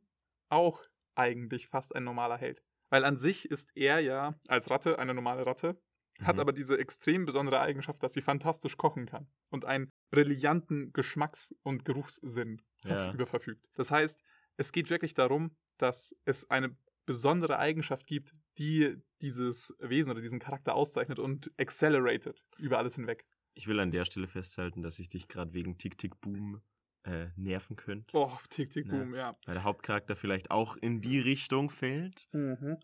[0.49, 0.83] auch
[1.15, 2.63] eigentlich fast ein normaler Held.
[2.89, 5.81] Weil an sich ist er ja als Ratte eine normale Ratte,
[6.21, 6.41] hat Mhm.
[6.41, 11.85] aber diese extrem besondere Eigenschaft, dass sie fantastisch kochen kann und einen brillanten Geschmacks- und
[11.85, 13.11] Geruchssinn Ja.
[13.13, 13.65] über verfügt.
[13.73, 14.21] Das heißt,
[14.57, 20.39] es geht wirklich darum, dass es eine besondere Eigenschaft gibt, die dieses Wesen oder diesen
[20.39, 23.25] Charakter auszeichnet und accelerated über alles hinweg.
[23.55, 26.61] Ich will an der Stelle festhalten, dass ich dich gerade wegen Tick Tick Boom
[27.03, 28.15] äh, nerven könnte.
[28.17, 29.35] Oh, tick, tick, Ja.
[29.45, 32.29] Weil der Hauptcharakter vielleicht auch in die Richtung fällt.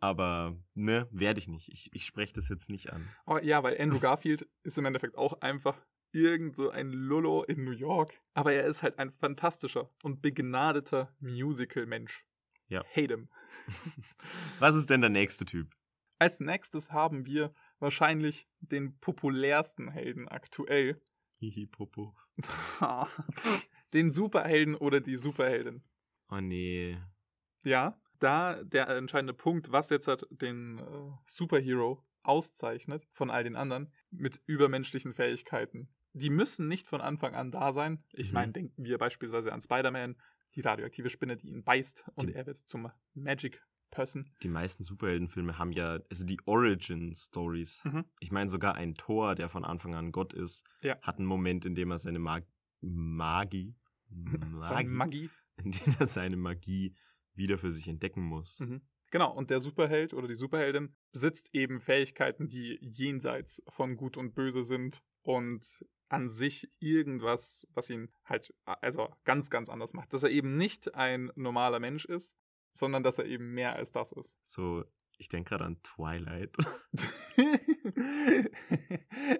[0.01, 1.69] Aber ne, werde ich nicht.
[1.69, 3.07] Ich, ich spreche das jetzt nicht an.
[3.25, 5.77] Oh, ja, weil Andrew Garfield ist im Endeffekt auch einfach
[6.11, 8.19] irgend so ein Lullo in New York.
[8.33, 12.25] Aber er ist halt ein fantastischer und begnadeter Musical-Mensch.
[12.67, 12.83] Ja.
[12.95, 13.29] Hate him.
[14.59, 15.75] Was ist denn der nächste Typ?
[16.19, 21.01] Als nächstes haben wir wahrscheinlich den populärsten Helden aktuell.
[21.39, 22.15] Hihi, Popo.
[23.93, 25.83] den Superhelden oder die Superheldin.
[26.29, 26.97] Oh nee.
[27.63, 33.55] Ja, da der entscheidende Punkt, was jetzt halt den äh, Superhero auszeichnet von all den
[33.55, 35.89] anderen mit übermenschlichen Fähigkeiten.
[36.13, 38.03] Die müssen nicht von Anfang an da sein.
[38.13, 38.33] Ich Mhm.
[38.33, 40.15] meine, denken wir beispielsweise an Spider-Man,
[40.55, 44.29] die radioaktive Spinne, die ihn beißt und Die- er wird zum Magic Person.
[44.43, 47.83] Die meisten Superheldenfilme haben ja, also die Origin-Stories.
[47.85, 48.05] Mhm.
[48.19, 50.99] Ich meine, sogar ein Thor, der von Anfang an Gott ist, Ja.
[51.01, 52.45] hat einen Moment, in dem er seine Mag
[52.81, 53.75] Magie,
[54.09, 55.29] Magie, Magie.
[55.63, 56.95] in dem er seine Magie
[57.33, 58.59] wieder für sich entdecken muss.
[58.59, 58.81] Mhm.
[59.11, 64.35] Genau, und der Superheld oder die Superheldin besitzt eben Fähigkeiten, die jenseits von Gut und
[64.35, 70.13] Böse sind und an sich irgendwas, was ihn halt also ganz, ganz anders macht.
[70.13, 72.35] Dass er eben nicht ein normaler Mensch ist,
[72.73, 74.37] sondern dass er eben mehr als das ist.
[74.43, 74.83] So,
[75.19, 76.55] ich denke gerade an Twilight.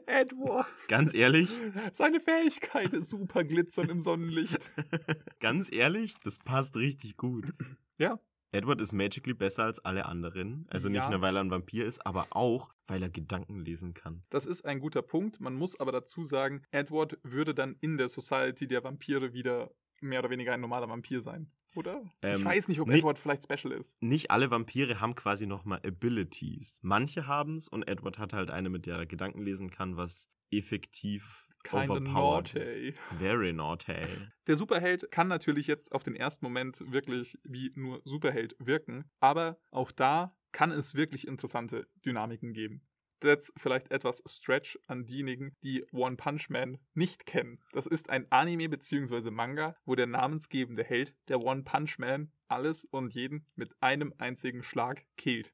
[0.06, 0.68] Edward.
[0.88, 1.50] Ganz ehrlich,
[1.94, 4.60] Seine Fähigkeit ist super glitzern im Sonnenlicht.
[5.40, 7.54] ganz ehrlich, das passt richtig gut.
[7.98, 8.20] Ja.
[8.52, 10.66] Edward ist magically besser als alle anderen.
[10.70, 11.10] Also nicht Ja.
[11.10, 14.24] nur, weil er ein Vampir ist, aber auch, weil er Gedanken lesen kann.
[14.30, 15.40] Das ist ein guter Punkt.
[15.40, 20.20] Man muss aber dazu sagen, Edward würde dann in der Society der Vampire wieder mehr
[20.20, 22.02] oder weniger ein normaler Vampir sein, oder?
[22.24, 22.98] ich Ähm, weiß nicht, ob nee.
[23.00, 24.02] Edward vielleicht special ist.
[24.02, 26.80] Nicht alle Vampire haben quasi nochmal Abilities.
[26.82, 31.46] Manche haben's und Edward hat halt eine, mit der er Gedanken lesen kann, was effektiv
[31.64, 32.94] Kinda overpowered naughty.
[33.18, 33.94] Very naughty.
[34.48, 39.60] Der Superheld kann natürlich jetzt auf den ersten Moment wirklich wie nur Superheld wirken, aber
[39.72, 42.82] auch da kann es wirklich interessante Dynamiken geben.
[43.24, 47.60] Jetzt vielleicht etwas Stretch an diejenigen, die One Punch Man nicht kennen.
[47.74, 49.30] Das ist ein Anime bzw.
[49.30, 54.64] Manga, wo der namensgebende Held, der One Punch Man, alles und jeden mit einem einzigen
[54.64, 55.54] Schlag killt.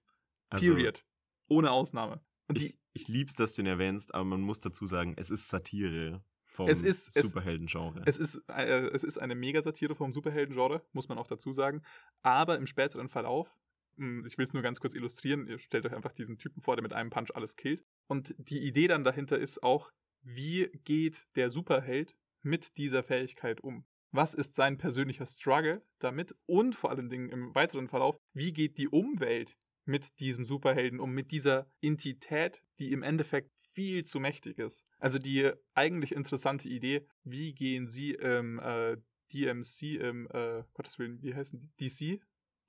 [0.50, 1.04] Also, Period.
[1.48, 2.22] Ohne Ausnahme.
[2.48, 5.50] Und die, Ich, lieb's, dass du ihn erwähnst, aber man muss dazu sagen, es ist
[5.50, 8.04] Satire vom Es ist- es- Superhelden-Genre.
[8.06, 11.82] Es ist, äh, es ist eine Megasatire vom Superhelden-Genre, muss man auch dazu sagen.
[12.22, 13.54] Aber im späteren Verlauf,
[13.98, 16.76] mh, ich will es nur ganz kurz illustrieren, ihr stellt euch einfach diesen Typen vor,
[16.78, 17.84] der mit einem Punch alles killt.
[18.08, 19.92] Und die Idee dann dahinter ist auch,
[20.24, 23.86] wie geht der Superheld mit dieser Fähigkeit um?
[24.12, 26.34] Was ist sein persönlicher Struggle damit?
[26.46, 31.12] Und vor allen Dingen im weiteren Verlauf, wie geht die Umwelt mit diesem Superhelden um,
[31.12, 34.86] mit dieser Entität, die im Endeffekt viel zu mächtig ist.
[35.00, 38.98] Also die eigentlich interessante Idee, wie gehen sie im äh,
[39.34, 41.90] DMC, im, äh, Gottes Willen, wie heißen die?
[41.90, 42.22] DC?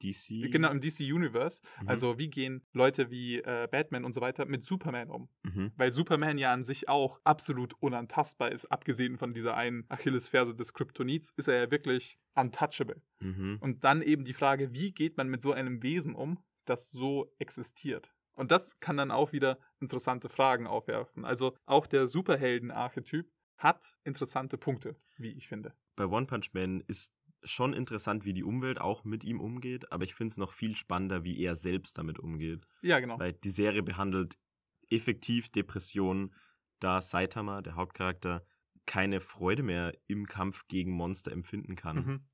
[0.03, 0.51] DC.
[0.51, 1.63] Genau, im DC Universe.
[1.81, 1.89] Mhm.
[1.89, 5.29] Also wie gehen Leute wie äh, Batman und so weiter mit Superman um?
[5.43, 5.73] Mhm.
[5.77, 10.75] Weil Superman ja an sich auch absolut unantastbar ist, abgesehen von dieser einen Achillesferse des
[10.75, 13.01] Kryptonits, ist er ja wirklich untouchable.
[13.21, 13.59] Mhm.
[13.61, 17.33] Und dann eben die Frage, wie geht man mit so einem Wesen um, das so
[17.39, 18.13] existiert?
[18.35, 21.25] Und das kann dann auch wieder interessante Fragen aufwerfen.
[21.25, 25.73] Also auch der Superhelden-Archetyp hat interessante Punkte, wie ich finde.
[25.97, 30.05] Bei One Punch Man ist schon interessant, wie die Umwelt auch mit ihm umgeht, aber
[30.05, 32.67] ich finde es noch viel spannender, wie er selbst damit umgeht.
[32.83, 33.19] Ja, genau.
[33.19, 34.39] Weil die Serie behandelt
[34.91, 36.35] effektiv Depressionen,
[36.81, 38.45] da Saitama, der Hauptcharakter,
[38.85, 41.97] keine Freude mehr im Kampf gegen Monster empfinden kann.
[41.97, 42.27] Mhm.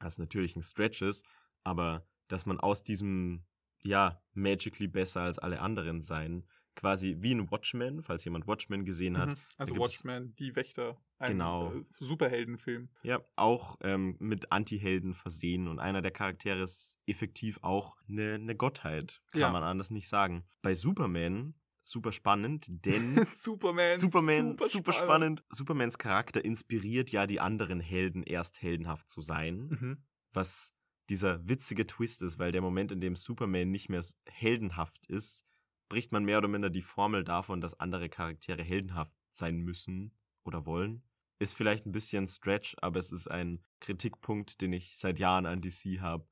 [0.00, 1.26] Was natürlich ein Stretch ist,
[1.64, 3.44] aber dass man aus diesem,
[3.82, 9.18] ja, magically besser als alle anderen sein, quasi wie ein Watchmen, falls jemand Watchmen gesehen
[9.18, 9.36] hat, Mhm.
[9.56, 11.74] Also Watchmen, die Wächter, ein Genau.
[11.74, 12.88] äh, Superheldenfilm.
[13.02, 18.54] Ja, auch ähm, mit Anti-Helden versehen und einer der Charaktere ist effektiv auch eine, eine
[18.54, 19.50] Gottheit, kann Ja.
[19.50, 20.44] man anders nicht sagen.
[20.62, 25.42] Bei Superman super spannend, denn Superman, Superman super, spannend.
[25.50, 30.04] Supermans Charakter inspiriert ja die anderen Helden erst heldenhaft zu sein, Mhm.
[30.32, 30.72] was
[31.08, 35.46] dieser witzige Twist ist, weil der Moment, in dem Superman nicht mehr heldenhaft ist,
[35.88, 40.12] bricht man mehr oder minder die Formel davon, dass andere Charaktere heldenhaft sein müssen
[40.44, 41.02] oder wollen.
[41.38, 45.62] Ist vielleicht ein bisschen Stretch, aber es ist ein Kritikpunkt, den ich seit Jahren an
[45.62, 46.28] DC habe,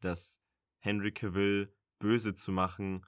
[0.00, 0.42] dass
[0.78, 3.04] Henry Cavill böse zu machen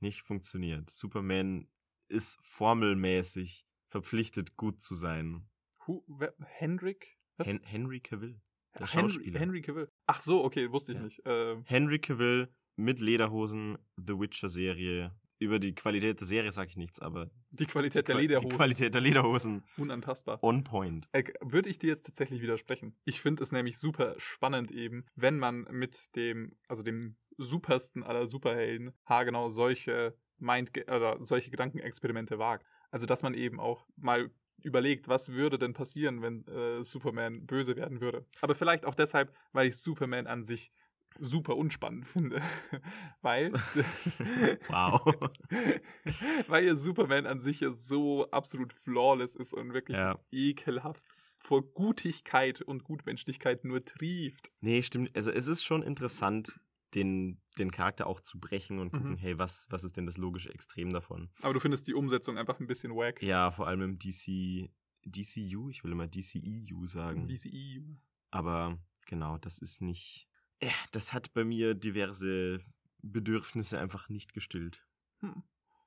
[0.00, 0.90] nicht funktioniert.
[0.90, 1.68] Superman
[2.08, 5.48] ist formelmäßig verpflichtet, gut zu sein.
[5.86, 7.18] Who, wer, Hendrik?
[7.36, 7.46] Was?
[7.46, 8.40] Hen Henry Cavill.
[8.74, 9.40] der Ach, Henry, Schauspieler.
[9.40, 9.89] Henry Cavill.
[10.12, 11.04] Ach so, okay, wusste ich Ja.
[11.04, 11.22] nicht.
[11.24, 15.14] Ähm, Henry Cavill mit Lederhosen, The Witcher-Serie.
[15.38, 18.56] Über die Qualität der Serie sage ich nichts, aber die Qualität die, der Lederhosen, die
[18.56, 20.42] Qualität der Lederhosen unantastbar.
[20.42, 21.08] on point.
[21.12, 22.94] Äh, Würde ich dir jetzt tatsächlich widersprechen.
[23.04, 28.26] Ich finde es nämlich super spannend eben, wenn man mit dem, also dem supersten aller
[28.26, 32.66] Superhelden, haargenau solche Mind oder solche Gedankenexperimente wagt.
[32.90, 34.30] Also dass man eben auch mal
[34.64, 38.24] überlegt, was würde denn passieren, wenn äh, Superman böse werden würde.
[38.40, 40.72] Aber vielleicht auch deshalb, weil ich Superman an sich
[41.18, 42.40] super unspannend finde.
[43.22, 43.52] weil
[44.68, 45.14] Wow.
[46.48, 50.18] weil ja Superman an sich ja so absolut flawless ist und wirklich Ja.
[50.30, 51.02] ekelhaft
[51.38, 54.50] vor Gutigkeit und Gutmenschlichkeit nur trieft.
[54.60, 55.10] Nee, stimmt.
[55.16, 56.60] Also es ist schon interessant,
[56.94, 59.16] den, den Charakter auch zu brechen und gucken, Mhm.
[59.16, 61.30] hey, was, was ist denn das logische Extrem davon?
[61.42, 63.22] Aber du findest die Umsetzung einfach ein bisschen wack.
[63.22, 64.70] Ja, vor allem im DC,
[65.04, 67.28] DCU, ich will immer DCEU sagen.
[67.28, 67.96] DCEU.
[68.30, 70.28] Aber genau, das ist nicht.
[70.58, 72.60] Äh, das hat bei mir diverse
[73.02, 74.84] Bedürfnisse einfach nicht gestillt.
[75.20, 75.42] Hm.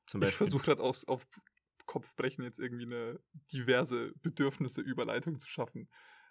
[0.06, 0.38] Zum Ich Beispiel.
[0.48, 1.26] versuche gerade auf, auf
[1.86, 3.20] Kopfbrechen jetzt irgendwie eine
[3.52, 5.90] diverse Bedürfnisse-Überleitung zu schaffen.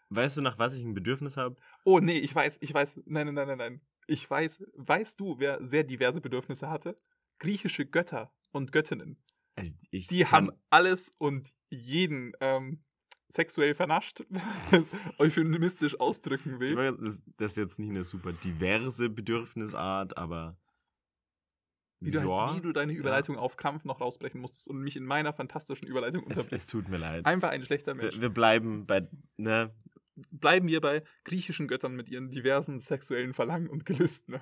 [0.08, 1.56] Weißt du, nach was ich ein Bedürfnis habe?
[1.84, 3.00] Oh, nee, ich weiß, ich weiß.
[3.06, 3.80] Nein, nein, nein, nein, nein.
[4.12, 6.94] Ich weiß, weißt du, wer sehr diverse Bedürfnisse hatte?
[7.38, 9.16] Griechische Götter und Göttinnen.
[9.56, 12.84] Äh, Ich Die haben alles und jeden ähm,
[13.28, 16.76] sexuell vernascht, wenn man es euphemistisch ausdrücken will.
[16.76, 20.58] weiß, Das ist jetzt nicht eine super diverse Bedürfnisart, aber.
[22.00, 25.04] Wie du, ja, wie du deine Überleitung auf Krampf noch rausbrechen musstest und mich in
[25.04, 26.52] meiner fantastischen Überleitung es, unterbrichst.
[26.52, 27.24] es tut mir leid.
[27.24, 28.16] Einfach ein schlechter Mensch.
[28.16, 29.08] Wir, wir bleiben bei.
[29.38, 29.72] Ne,
[30.30, 34.40] Bleiben wir bei griechischen Göttern mit ihren diversen sexuellen Verlangen und Gelüsten.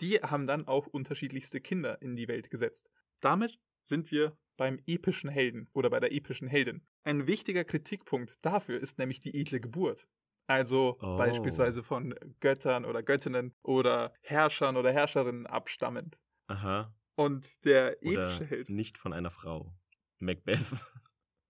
[0.00, 2.90] Die haben dann auch unterschiedlichste Kinder in die Welt gesetzt.
[3.20, 6.86] Damit sind wir beim epischen Helden oder bei der epischen Heldin.
[7.04, 10.08] Ein wichtiger Kritikpunkt dafür ist nämlich die edle Geburt.
[10.46, 11.16] Also Oh.
[11.16, 16.18] beispielsweise von Göttern oder Göttinnen oder Herrschern oder Herrscherinnen abstammend.
[16.48, 16.94] aha.
[17.14, 19.74] Und der Oder epische Held nicht von einer Frau.
[20.18, 20.64] Macbeth.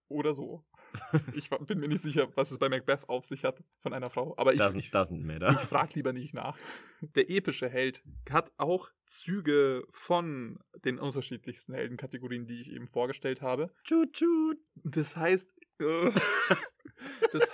[0.08, 0.64] oder so.
[1.34, 4.34] Ich bin mir nicht sicher, was es bei Macbeth auf sich hat von einer Frau.
[4.36, 5.52] Aber ich, doesn't, ich, doesn't.
[5.52, 6.58] Ich frag lieber nicht nach.
[7.00, 13.72] Der epische Held hat auch Züge von den unterschiedlichsten Heldenkategorien, die ich eben vorgestellt habe.
[13.84, 14.58] Tschut, tschut.
[14.84, 16.10] Das heißt, äh,
[17.32, 17.50] das,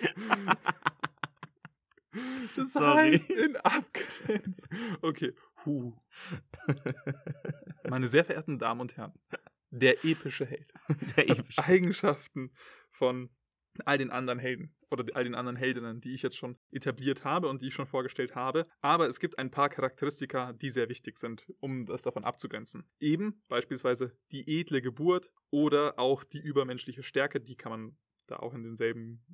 [2.56, 3.12] das Sorry.
[3.12, 4.70] heißt in Abgrenzung.
[5.02, 5.92] Okay, huh.
[7.88, 9.12] Meine sehr verehrten Damen und Herren,
[9.70, 10.72] der epische Held
[11.16, 11.62] Der epische.
[11.62, 12.52] Eigenschaften
[12.90, 13.30] von
[13.84, 17.48] all den anderen Helden oder all den anderen Heldinnen, die ich jetzt schon etabliert habe
[17.48, 18.66] und die ich schon vorgestellt habe.
[18.80, 22.90] Aber es gibt ein paar Charakteristika, die sehr wichtig sind, um das davon abzugrenzen.
[22.98, 28.54] Eben beispielsweise die edle Geburt oder auch die übermenschliche Stärke, die kann man da auch
[28.54, 29.24] in denselben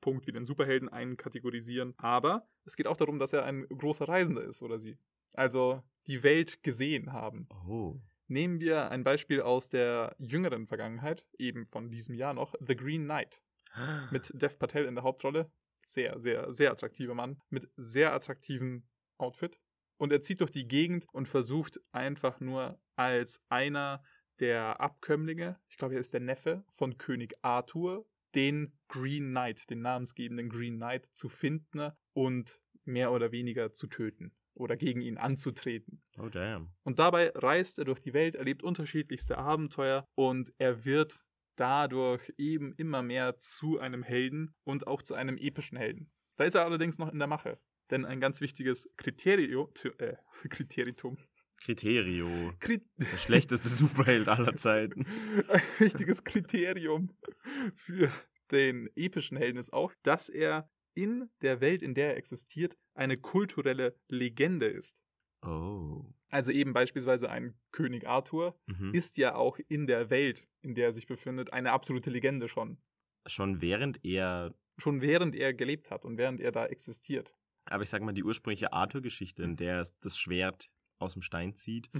[0.00, 1.94] Punkt wie den Superhelden einkategorisieren.
[1.96, 4.98] Aber es geht auch darum, dass er ein großer Reisender ist oder sie.
[5.32, 7.48] Also die Welt gesehen haben.
[7.68, 8.00] Oh.
[8.28, 13.04] Nehmen wir ein Beispiel aus der jüngeren Vergangenheit, eben von diesem Jahr noch, The Green
[13.04, 13.40] Knight
[14.10, 15.50] mit Dev Patel in der Hauptrolle.
[15.82, 19.60] Sehr, sehr, sehr attraktiver Mann mit sehr attraktiven Outfit.
[19.98, 24.02] Und er zieht durch die Gegend und versucht einfach nur als einer
[24.40, 29.80] der Abkömmlinge, ich glaube, er ist der Neffe von König Arthur, den Green Knight, den
[29.80, 36.02] namensgebenden Green Knight zu finden und mehr oder weniger zu töten oder gegen ihn anzutreten.
[36.18, 36.70] Oh damn.
[36.82, 41.20] Und dabei reist er durch die Welt, erlebt unterschiedlichste Abenteuer und er wird
[41.56, 46.10] dadurch eben immer mehr zu einem Helden und auch zu einem epischen Helden.
[46.36, 47.58] Da ist er allerdings noch in der Mache.
[47.90, 50.14] Denn ein ganz wichtiges Kriterio, äh,
[50.48, 51.16] Kriterium,
[51.62, 52.28] Kriterio.
[52.60, 55.06] Krit Der schlechteste Superheld aller Zeiten.
[55.48, 57.16] ein wichtiges Kriterium
[57.74, 58.12] für
[58.50, 63.16] den epischen Helden ist auch, dass er in der Welt, in der er existiert, eine
[63.16, 65.02] kulturelle Legende ist.
[65.42, 66.04] Oh.
[66.30, 68.92] Also eben beispielsweise ein König Arthur Mhm.
[68.92, 72.78] ist ja auch in der Welt, in der er sich befindet, eine absolute Legende schon.
[73.26, 77.34] Schon während er, Schon während er gelebt hat und während er da existiert.
[77.66, 81.54] aber ich sag mal, die ursprüngliche Arthur-Geschichte, in der er das Schwert aus dem Stein
[81.56, 81.90] zieht,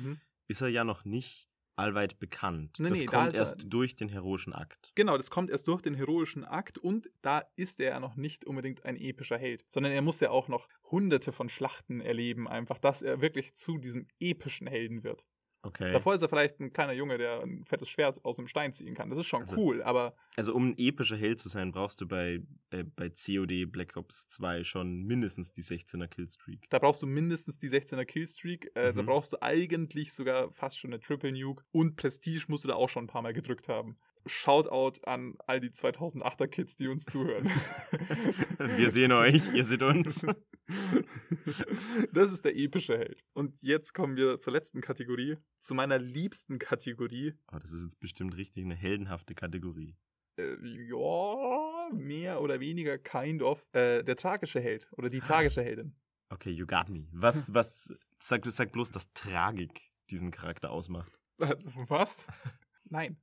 [0.48, 2.79] ist er ja noch nicht allweit bekannt.
[2.79, 4.93] Nee, das nee, da kommt er- erst durch den heroischen Akt.
[4.95, 8.45] Genau, das kommt erst durch den heroischen Akt und da ist er ja noch nicht
[8.45, 12.79] unbedingt ein epischer Held, sondern er muss ja auch noch hunderte von Schlachten erleben, einfach,
[12.79, 15.25] dass er wirklich zu diesem epischen Helden wird.
[15.62, 15.90] Okay.
[15.92, 18.95] Davor ist er vielleicht ein kleiner Junge, der ein fettes Schwert aus einem Stein ziehen
[18.95, 19.11] kann.
[19.11, 22.07] Das ist schon Also- cool, aber Also um ein epischer Held zu sein, brauchst du
[22.07, 22.40] bei,
[22.71, 26.66] äh, bei COD Black Ops 2 schon mindestens die 16er Killstreak.
[26.71, 29.07] da brauchst du mindestens die 16er Killstreak, äh, da Mhm.
[29.07, 32.88] brauchst du eigentlich sogar fast schon eine Triple Nuke und Prestige musst du da auch
[32.88, 33.97] schon ein paar Mal gedrückt haben.
[34.25, 37.51] Shoutout an all die 2008er Kids, die uns zuhören.
[38.59, 40.25] Wir sehen euch, ihr seht uns.
[42.12, 43.24] Das ist der epische Held.
[43.35, 47.35] Und jetzt kommen wir zur letzten Kategorie, zu meiner liebsten Kategorie.
[47.52, 49.96] Oh, das ist jetzt bestimmt richtig eine heldenhafte Kategorie.
[50.38, 53.66] Äh, ja, mehr oder weniger kind of.
[53.72, 55.94] Äh, der tragische Held oder die tragische Heldin.
[56.29, 57.09] Okay, you got me.
[57.12, 61.18] Was, was, sag, sag bloß, dass Tragik diesen Charakter ausmacht.
[61.38, 62.24] Was?
[62.85, 63.20] Nein.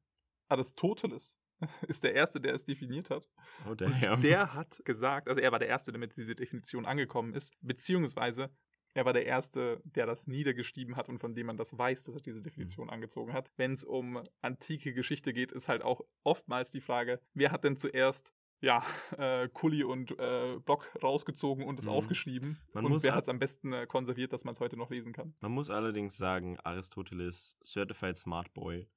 [0.50, 1.38] Aristoteles
[1.88, 3.30] ist der Erste, der es definiert hat.
[3.70, 4.22] Oh, damn.
[4.22, 8.50] Der hat gesagt, also er war der Erste, der mit dieser Definition angekommen ist, beziehungsweise
[8.96, 12.14] er war der Erste, der das niedergeschrieben hat und von dem man das weiß, dass
[12.16, 13.50] er diese Definition angezogen hat.
[13.58, 17.76] Wenn es um antike Geschichte geht, ist halt auch oftmals die Frage, wer hat denn
[17.78, 18.82] zuerst ja,
[19.18, 21.92] äh, Kuli und äh, Block rausgezogen und es Mhm.
[21.92, 22.60] aufgeschrieben.
[22.74, 25.12] Man und wer hat es am besten äh, konserviert, dass man es heute noch lesen
[25.12, 25.36] kann.
[25.42, 28.88] Man muss allerdings sagen, Aristoteles, Certified Smart Boy.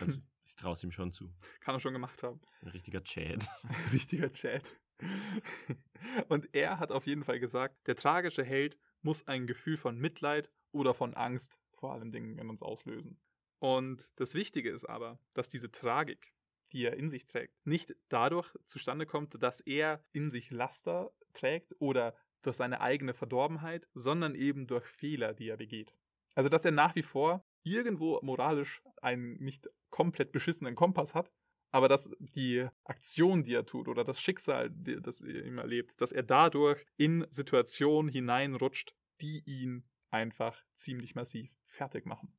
[0.00, 1.32] Also, ich traue es ihm schon zu.
[1.60, 2.40] Kann er schon gemacht haben.
[2.62, 3.48] Ein richtiger Chad.
[3.92, 4.78] Richtiger Chat.
[6.28, 10.50] Und er hat auf jeden Fall gesagt, der tragische Held muss ein Gefühl von Mitleid
[10.72, 13.18] oder von Angst vor allen Dingen in uns auslösen.
[13.58, 16.34] Und das Wichtige ist aber, dass diese Tragik,
[16.72, 21.74] die er in sich trägt, nicht dadurch zustande kommt, dass er in sich Laster trägt
[21.78, 25.94] oder durch seine eigene Verdorbenheit, sondern eben durch Fehler, die er begeht.
[26.34, 31.32] Also dass er nach wie vor irgendwo moralisch einen nicht komplett beschissenen Kompass hat,
[31.72, 36.12] aber dass die Aktion, die er tut, oder das Schicksal, das er ihm erlebt, dass
[36.12, 42.32] er dadurch in Situationen hineinrutscht, die ihn einfach ziemlich massiv fertig machen.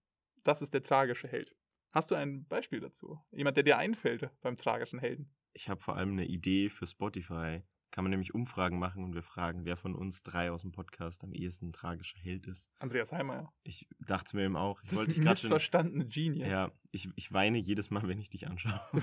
[0.43, 1.55] Das ist der tragische Held.
[1.93, 3.19] Hast du ein Beispiel dazu?
[3.31, 5.33] Jemand, der dir einfällt beim tragischen Helden?
[5.53, 7.61] Ich habe vor allem eine Idee für Spotify.
[7.91, 11.25] Kann man nämlich Umfragen machen und wir fragen, wer von uns drei aus dem Podcast
[11.25, 12.71] am ehesten ein tragischer Held ist.
[12.79, 13.51] Andreas Heimer.
[13.63, 14.81] Ich dachte es mir eben auch.
[14.83, 15.29] Ich Das wollte ist dich schon.
[15.31, 16.47] missverstandene Genius.
[16.47, 18.79] Ja, ich, ich weine jedes Mal, wenn ich dich anschaue.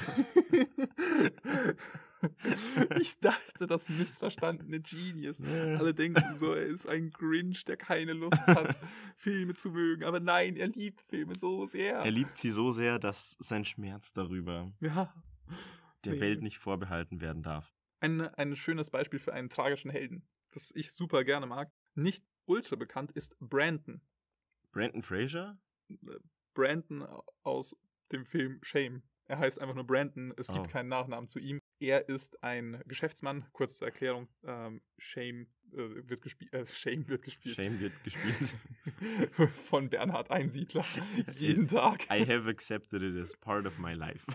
[2.99, 5.41] ich dachte, das missverstandene Genius.
[5.43, 8.77] Alle denken so, er ist ein Grinch, der keine Lust hat,
[9.17, 10.05] Filme zu mögen.
[10.05, 11.99] Aber nein, er liebt Filme so sehr.
[11.99, 15.13] Er liebt sie so sehr, dass sein Schmerz darüber ja.
[16.05, 16.21] der Nee.
[16.21, 17.73] Welt nicht vorbehalten werden darf.
[18.01, 21.71] Ein, ein schönes Beispiel für einen tragischen Helden, das ich super gerne mag.
[21.95, 24.01] Nicht ultra bekannt ist Brandon.
[24.71, 25.59] Brandon Fraser?
[26.55, 27.07] Brandon
[27.43, 27.77] aus
[28.13, 29.03] dem Film Shame.
[29.27, 30.71] Er heißt einfach nur Brandon, es gibt Oh.
[30.71, 31.61] keinen Nachnamen zu ihm.
[31.81, 34.29] Er ist ein Geschäftsmann, kurz zur Erklärung.
[34.43, 37.55] Ähm, Shame, äh, wird gespielt, äh, Shame wird gespielt.
[37.55, 38.55] Shame wird gespielt.
[39.67, 40.85] Von Bernhard Einsiedler.
[41.39, 42.05] Jeden Tag.
[42.11, 44.27] I have accepted it as part of my life.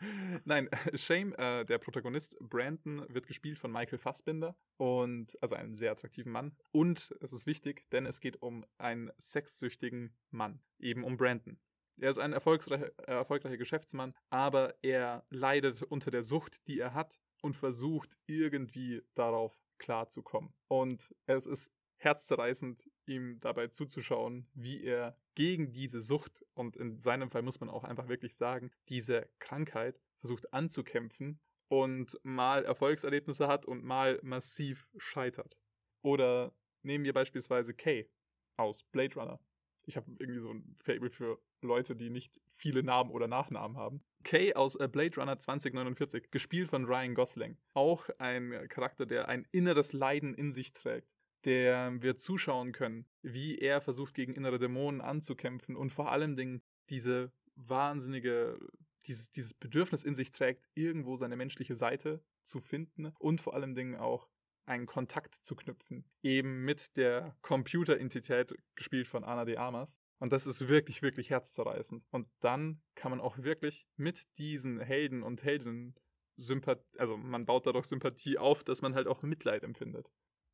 [0.44, 5.92] Nein, Shame, äh, der Protagonist Brandon, wird gespielt von Michael Fassbinder und also einen sehr
[5.92, 6.56] attraktiven Mann.
[6.72, 11.58] Und es ist wichtig, denn es geht um einen sexsüchtigen Mann, eben um Brandon.
[11.98, 16.94] Er ist ein erfolgsreicher, äh, erfolgreicher Geschäftsmann, aber er leidet unter der Sucht, die er
[16.94, 20.54] hat und versucht irgendwie darauf klarzukommen.
[20.68, 27.28] Und es ist herzzerreißend, ihm dabei zuzuschauen, wie er gegen diese Sucht und in seinem
[27.28, 33.66] Fall muss man auch einfach wirklich sagen, diese Krankheit versucht anzukämpfen und mal Erfolgserlebnisse hat
[33.66, 35.58] und mal massiv scheitert.
[36.02, 38.08] Oder Nehmen wir beispielsweise Kay
[38.56, 39.40] aus Blade Runner.
[39.86, 44.02] Ich habe irgendwie so ein Fable für Leute, die nicht viele Namen oder Nachnamen haben.
[44.22, 47.56] Kay aus äh, Blade Runner 2049, gespielt von Ryan Gosling.
[47.74, 51.08] Auch ein Charakter, der ein inneres Leiden in sich trägt.
[51.44, 56.60] Der wir zuschauen können, wie er versucht, gegen innere Dämonen anzukämpfen und vor allem Dingen
[56.90, 58.58] diese wahnsinnige,
[59.06, 63.74] dieses, dieses Bedürfnis in sich trägt, irgendwo seine menschliche Seite zu finden und vor allem
[63.74, 64.28] Dingen auch
[64.66, 66.04] einen Kontakt zu knüpfen.
[66.22, 69.98] Eben mit der Computerentität, gespielt von Ana de Armas.
[70.20, 72.04] Und das ist wirklich, wirklich herzzerreißend.
[72.10, 75.94] Und dann kann man auch wirklich mit diesen Helden und Heldinnen
[76.36, 80.10] Sympathie, also man baut dadurch Sympathie auf, dass man halt auch Mitleid empfindet.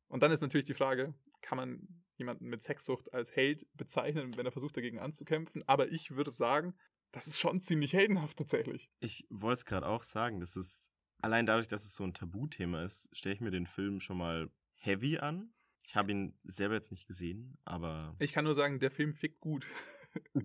[0.07, 4.45] Und dann ist natürlich die Frage, kann man jemanden mit Sexsucht als Held bezeichnen, wenn
[4.45, 5.63] er versucht dagegen anzukämpfen?
[5.67, 6.73] Aber ich würde sagen,
[7.11, 8.89] das ist schon ziemlich heldenhaft tatsächlich.
[8.99, 10.89] Ich wollte es gerade auch sagen, das ist
[11.21, 14.49] allein dadurch, dass es so ein Tabuthema ist, stelle ich mir den Film schon mal
[14.75, 15.53] heavy an.
[15.87, 18.13] Ich habe ihn selber jetzt nicht gesehen, aber.
[18.19, 19.65] Ich kann nur sagen, der Film fickt gut.
[20.33, 20.41] du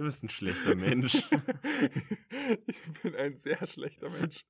[0.00, 1.14] bist ein schlechter Mensch.
[2.66, 4.44] ich bin ein sehr schlechter Mensch.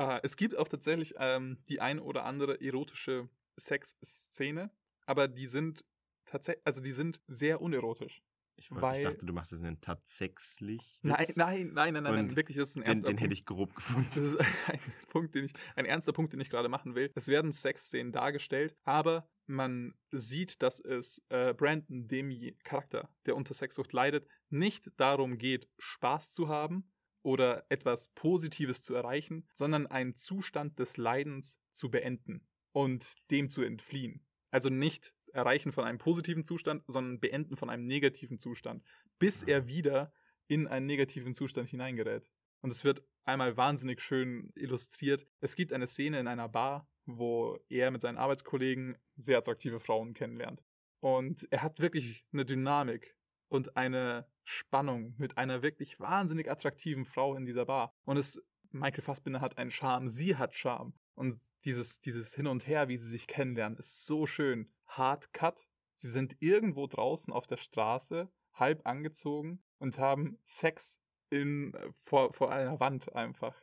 [0.00, 3.28] Uh, es gibt auch tatsächlich ähm, die ein oder andere erotische
[3.58, 4.70] Sexszene,
[5.06, 5.84] aber die sind
[6.24, 8.22] tatsächlich, also die sind sehr unerotisch.
[8.58, 10.98] Ich, weil, ich dachte, du machst es denn tatsächlich.
[11.02, 13.72] Nein, nein, nein, nein, nein, wirklich, das ist ein ernster den, den hätte ich grob
[13.72, 14.10] gefunden.
[14.12, 14.38] Das ist
[14.68, 17.12] ein Punkt, den ich, ein ernster Punkt, den ich gerade machen will.
[17.14, 23.54] Es werden Sexszenen dargestellt, aber man sieht, dass es äh, Brandon, dem Charakter, der unter
[23.54, 26.90] Sexsucht leidet, nicht darum geht, Spaß zu haben
[27.22, 33.62] oder etwas Positives zu erreichen, sondern einen Zustand des Leidens zu beenden und dem zu
[33.62, 34.26] entfliehen.
[34.50, 38.82] Also nicht Erreichen von einem positiven Zustand, sondern Beenden von einem negativen Zustand,
[39.18, 40.12] bis er wieder
[40.46, 42.30] in einen negativen Zustand hineingerät.
[42.60, 45.26] Und es wird einmal wahnsinnig schön illustriert.
[45.40, 50.14] Es gibt eine Szene in einer Bar, wo er mit seinen Arbeitskollegen sehr attraktive Frauen
[50.14, 50.62] kennenlernt.
[51.00, 53.16] Und er hat wirklich eine Dynamik
[53.48, 57.94] und eine Spannung mit einer wirklich wahnsinnig attraktiven Frau in dieser Bar.
[58.04, 60.94] Und es, Michael Fassbinder hat einen Charme, sie hat Charme.
[61.14, 64.72] Und dieses, dieses Hin und Her, wie sie sich kennenlernen, ist so schön.
[64.88, 65.68] Hard Cut.
[65.94, 72.50] Sie sind irgendwo draußen auf der Straße, halb angezogen und haben Sex in, vor, vor
[72.52, 73.56] einer Wand einfach.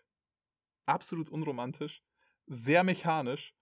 [0.85, 2.03] Absolut unromantisch,
[2.45, 3.55] sehr mechanisch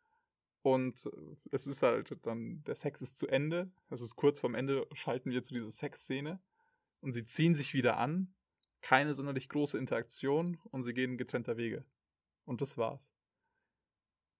[0.63, 1.09] und
[1.51, 3.69] es ist halt dann, der Sex ist zu Ende.
[3.89, 6.41] Es ist kurz vorm Ende, schalten wir zu dieser Sexszene
[7.01, 8.33] und sie ziehen sich wieder an.
[8.81, 11.85] Keine sonderlich große Interaktion und sie gehen getrennter Wege.
[12.45, 13.13] Und das war's.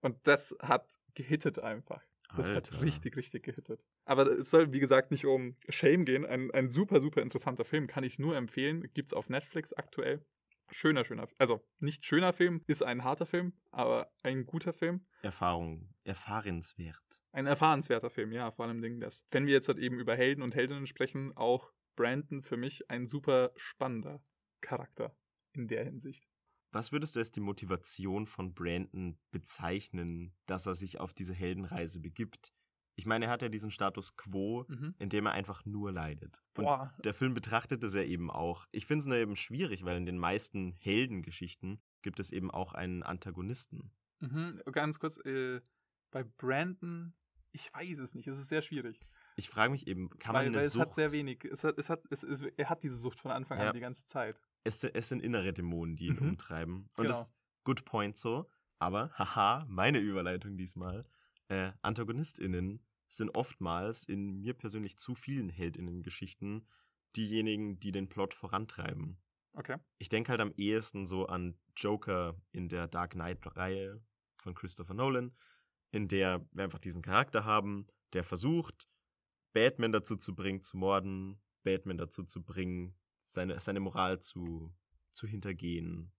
[0.02, 2.04] Und das hat gehittet einfach.
[2.36, 2.76] Das Alter.
[2.76, 3.84] hat richtig, richtig gehittet.
[4.06, 6.26] Aber es soll, wie gesagt, nicht um Shame gehen.
[6.26, 8.90] Ein, ein super, super interessanter Film, kann ich nur empfehlen.
[8.94, 10.26] Gibt's auf Netflix aktuell.
[10.72, 15.06] Schöner, schöner, also nicht schöner Film, ist ein harter Film, aber ein guter Film.
[15.22, 17.04] Erfahrung, erfahrenswert.
[17.32, 19.28] Ein erfahrenswerter Film, ja, vor allem Dingen das.
[19.30, 23.06] Wenn wir jetzt halt eben über Helden und Heldinnen sprechen, auch Brandon für mich ein
[23.06, 24.24] super spannender
[24.62, 25.16] Charakter
[25.54, 26.28] in der Hinsicht.
[26.74, 32.00] Was würdest du als die Motivation von Brandon bezeichnen, dass er sich auf diese Heldenreise
[32.00, 32.52] begibt?
[32.96, 34.96] Ich meine, er hat ja diesen Status quo, mhm.
[34.98, 36.44] in dem er einfach nur leidet.
[36.58, 36.94] Und Boah.
[37.04, 38.66] der Film betrachtet es ja eben auch.
[38.72, 42.74] Ich finde es nur eben schwierig, weil in den meisten Heldengeschichten gibt es eben auch
[42.74, 43.92] einen Antagonisten.
[44.20, 44.60] Mhm.
[44.72, 45.62] Ganz kurz, äh,
[46.10, 47.14] bei Brandon,
[47.52, 49.00] ich weiß es nicht, es ist sehr schwierig.
[49.36, 50.82] Ich frage mich eben, kann weil, man eine weil es Sucht...
[50.88, 53.60] hat sehr wenig, es hat, es hat, es, es, er hat diese Sucht von Anfang
[53.60, 53.68] ja.
[53.68, 56.30] an die ganze Zeit es, es sind innere Dämonen, die ihn mhm.
[56.30, 56.90] umtreiben.
[56.96, 57.10] Und genau.
[57.10, 58.50] das ist good point so.
[58.80, 61.06] Aber, haha, meine Überleitung diesmal.
[61.48, 66.68] Äh, AntagonistInnen sind oftmals in mir persönlich zu vielen HeldInnen-Geschichten
[67.16, 69.22] diejenigen, die den Plot vorantreiben.
[69.54, 69.78] Okay.
[70.00, 74.04] Ich denke halt am ehesten so an Joker in der Dark Knight-Reihe
[74.38, 75.36] von Christopher Nolan,
[75.92, 78.88] in der wir einfach diesen Charakter haben, der versucht,
[79.54, 82.96] Batman dazu zu bringen, zu morden, Batman dazu zu bringen,
[83.34, 84.74] seine, seine Moral zu,
[85.12, 86.12] zu hintergehen.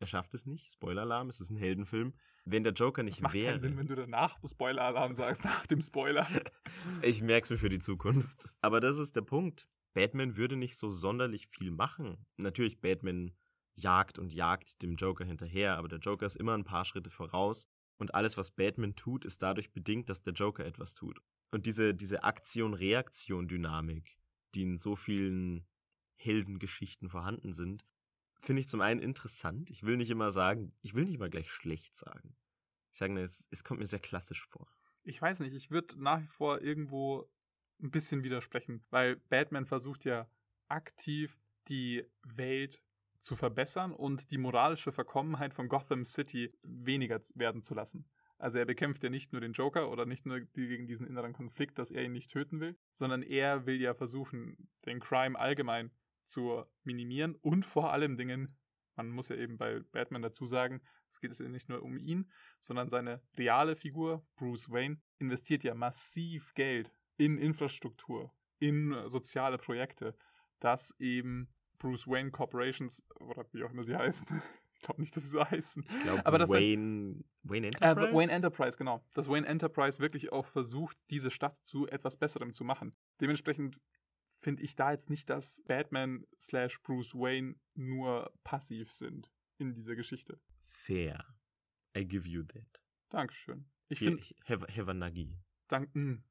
[0.00, 0.70] Er schafft es nicht.
[0.72, 2.14] Spoiler-Alarm, es ist ein Heldenfilm.
[2.44, 3.52] Wenn der Joker nicht macht wäre.
[3.52, 6.26] Keinen Sinn, wenn du danach Spoiler-Alarm sagst, nach dem Spoiler.
[7.02, 8.48] ich merke es mir für die Zukunft.
[8.60, 9.68] Aber das ist der Punkt.
[9.92, 12.26] Batman würde nicht so sonderlich viel machen.
[12.36, 13.32] Natürlich, Batman
[13.76, 17.68] jagt und jagt dem Joker hinterher, aber der Joker ist immer ein paar Schritte voraus.
[17.96, 21.20] Und alles, was Batman tut, ist dadurch bedingt, dass der Joker etwas tut.
[21.52, 24.18] Und diese, diese Aktion-Reaktion-Dynamik,
[24.54, 25.64] die in so vielen
[26.24, 27.84] Heldengeschichten vorhanden sind,
[28.40, 29.70] finde ich zum einen interessant.
[29.70, 32.36] Ich will nicht immer sagen, ich will nicht immer gleich schlecht sagen.
[32.92, 34.68] Ich sage, es, es kommt mir sehr klassisch vor.
[35.02, 37.28] Ich weiß nicht, ich würde nach wie vor irgendwo
[37.82, 40.28] ein bisschen widersprechen, weil Batman versucht ja
[40.68, 42.80] aktiv die Welt
[43.18, 48.06] zu verbessern und die moralische Verkommenheit von Gotham City weniger werden zu lassen.
[48.38, 51.78] Also er bekämpft ja nicht nur den Joker oder nicht nur gegen diesen inneren Konflikt,
[51.78, 55.90] dass er ihn nicht töten will, sondern er will ja versuchen, den Crime allgemein
[56.24, 58.52] zu minimieren und vor allem Dingen,
[58.96, 62.30] man muss ja eben bei Batman dazu sagen, es geht ja nicht nur um ihn,
[62.60, 70.16] sondern seine reale Figur, Bruce Wayne, investiert ja massiv Geld in Infrastruktur, in soziale Projekte,
[70.60, 71.48] dass eben
[71.78, 74.26] Bruce Wayne Corporations oder wie auch immer sie heißen,
[74.74, 75.84] ich glaube nicht, dass sie so heißen.
[75.88, 78.14] Ich glaube, Aber das sind- Wayne, Wayne Äh, Enterprise?
[78.16, 79.04] Wayne Enterprise, genau.
[79.14, 82.94] Dass Wayne Enterprise wirklich auch versucht, diese Stadt zu etwas Besserem zu machen.
[83.20, 83.80] Dementsprechend
[84.44, 89.96] finde ich da jetzt nicht, dass Batman slash Bruce Wayne nur passiv sind in dieser
[89.96, 90.38] Geschichte.
[90.62, 91.24] Fair.
[91.96, 92.82] I give you that.
[93.08, 93.68] Dankeschön.
[93.88, 95.36] Ich finde, Have, have a Nuggy.
[95.68, 96.22] dank, mm,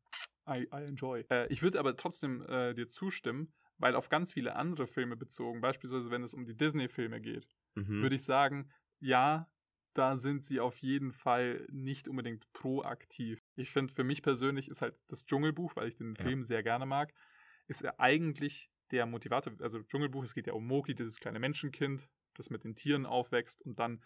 [0.48, 1.26] I, I enjoy.
[1.30, 5.62] Äh, ich würde aber trotzdem äh, dir zustimmen, weil auf ganz viele andere Filme bezogen,
[5.62, 8.04] beispielsweise wenn es um die Disney-Filme geht, Mhm.
[8.04, 9.50] würde ich sagen, ja,
[9.96, 13.40] da sind sie auf jeden Fall nicht unbedingt proaktiv.
[13.56, 16.24] Ich finde, für mich persönlich ist halt das Dschungelbuch, weil ich den Ja.
[16.24, 17.14] Film sehr gerne mag,
[17.68, 19.54] ist er eigentlich der Motivator.
[19.60, 23.62] Also Dschungelbuch, es geht ja um Mowgli, dieses kleine Menschenkind, das mit den Tieren aufwächst
[23.62, 24.04] und dann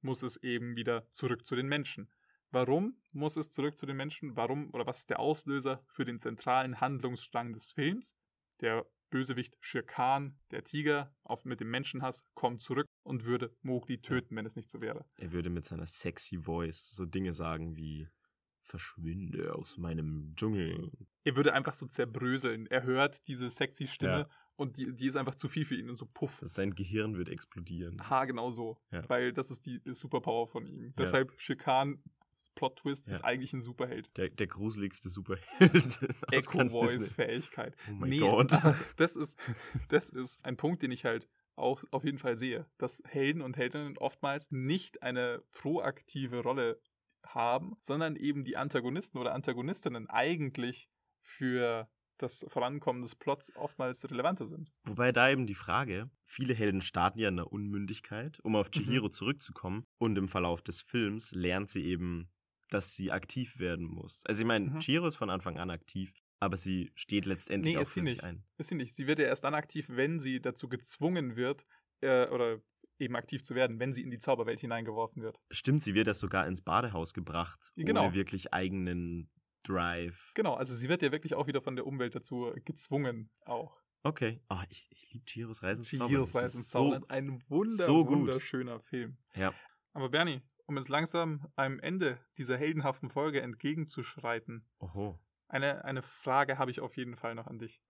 [0.00, 2.10] muss es eben wieder zurück zu den Menschen.
[2.50, 4.36] Warum muss es zurück zu den Menschen?
[4.36, 8.14] Warum oder was ist der Auslöser für den zentralen Handlungsstrang des Films?
[8.60, 14.36] Der Bösewicht Shere der Tiger, auf, mit dem Menschenhass, kommt zurück und würde Mowgli töten,
[14.36, 15.04] wenn es nicht so wäre.
[15.16, 18.08] Er würde mit seiner sexy Voice so Dinge sagen wie
[18.66, 20.90] Verschwinde aus meinem Dschungel.
[21.24, 22.66] Er würde einfach so zerbröseln.
[22.66, 24.28] Er hört diese sexy Stimme Ja.
[24.56, 26.40] und die, die ist einfach zu viel für ihn und so puff.
[26.42, 28.08] Sein Gehirn würde explodieren.
[28.10, 28.76] Ha, genau so.
[28.90, 29.08] Ja.
[29.08, 30.84] Weil das ist die Superpower von ihm.
[30.88, 30.92] Ja.
[30.98, 32.02] Deshalb Shere Khan,
[32.56, 33.12] Plot-Twist, Ja.
[33.14, 34.10] ist eigentlich ein Superheld.
[34.16, 35.46] Der, der gruseligste Superheld.
[36.34, 36.88] aus ganz Disney.
[37.06, 37.76] Echo-Voice-Fähigkeit.
[37.88, 38.50] Oh mein Nee, Gott.
[38.96, 39.38] das ist,
[39.88, 43.56] das ist ein Punkt, den ich halt auch auf jeden Fall sehe, dass Helden und
[43.56, 46.78] Heldinnen oftmals nicht eine proaktive Rolle
[47.36, 50.88] haben, sondern eben die Antagonisten oder Antagonistinnen eigentlich
[51.22, 54.72] für das Vorankommen des Plots oftmals relevanter sind.
[54.84, 58.72] Wobei da eben die Frage, viele Helden starten ja in der Unmündigkeit, um auf Mhm.
[58.72, 59.84] Chihiro zurückzukommen.
[59.98, 62.30] Und im Verlauf des Films lernt sie eben,
[62.70, 64.24] dass sie aktiv werden muss.
[64.26, 64.78] Also ich meine, Mhm.
[64.80, 68.06] Chihiro ist von Anfang an aktiv, aber sie steht letztendlich Nee, auch ist sie für
[68.06, 68.24] sich nicht.
[68.24, 68.44] ein.
[68.56, 68.94] Ist sie nicht.
[68.94, 71.66] Sie wird ja erst dann aktiv, wenn sie dazu gezwungen wird,
[72.00, 72.60] äh, oder
[72.98, 75.38] eben aktiv zu werden, wenn sie in die Zauberwelt hineingeworfen wird.
[75.50, 78.04] Stimmt, sie wird ja sogar ins Badehaus gebracht, Genau.
[78.06, 79.30] ohne wirklich eigenen
[79.62, 80.32] Drive.
[80.34, 83.80] Genau, also sie wird ja wirklich auch wieder von der Umwelt dazu gezwungen, auch.
[84.02, 84.40] Okay.
[84.48, 87.00] Oh, ich, ich liebe Chihiros Reisen ins Chihiros Reisen ins so.
[87.08, 89.16] Ein wunder, so wunderschöner Film.
[89.34, 89.52] Ja.
[89.94, 95.18] Aber Bernie, um jetzt langsam am Ende dieser heldenhaften Folge entgegenzuschreiten, Oho.
[95.48, 97.80] eine, eine Frage habe ich auf jeden Fall noch an dich,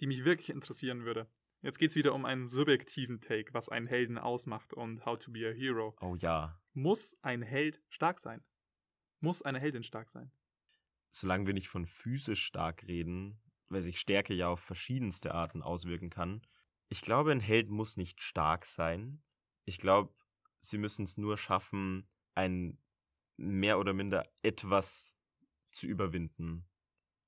[0.00, 1.28] die mich wirklich interessieren würde.
[1.62, 5.32] Jetzt geht es wieder um einen subjektiven Take, was einen Helden ausmacht und how to
[5.32, 5.96] be a hero.
[6.00, 6.60] Oh ja.
[6.74, 8.44] Muss ein Held stark sein?
[9.20, 10.30] Muss eine Heldin stark sein?
[11.10, 16.10] Solange wir nicht von physisch stark reden, weil sich Stärke ja auf verschiedenste Arten auswirken
[16.10, 16.42] kann.
[16.88, 19.22] Ich glaube, ein Held muss nicht stark sein.
[19.64, 20.14] Ich glaube,
[20.60, 22.78] sie müssen es nur schaffen, ein
[23.36, 25.14] mehr oder minder etwas
[25.70, 26.68] zu überwinden.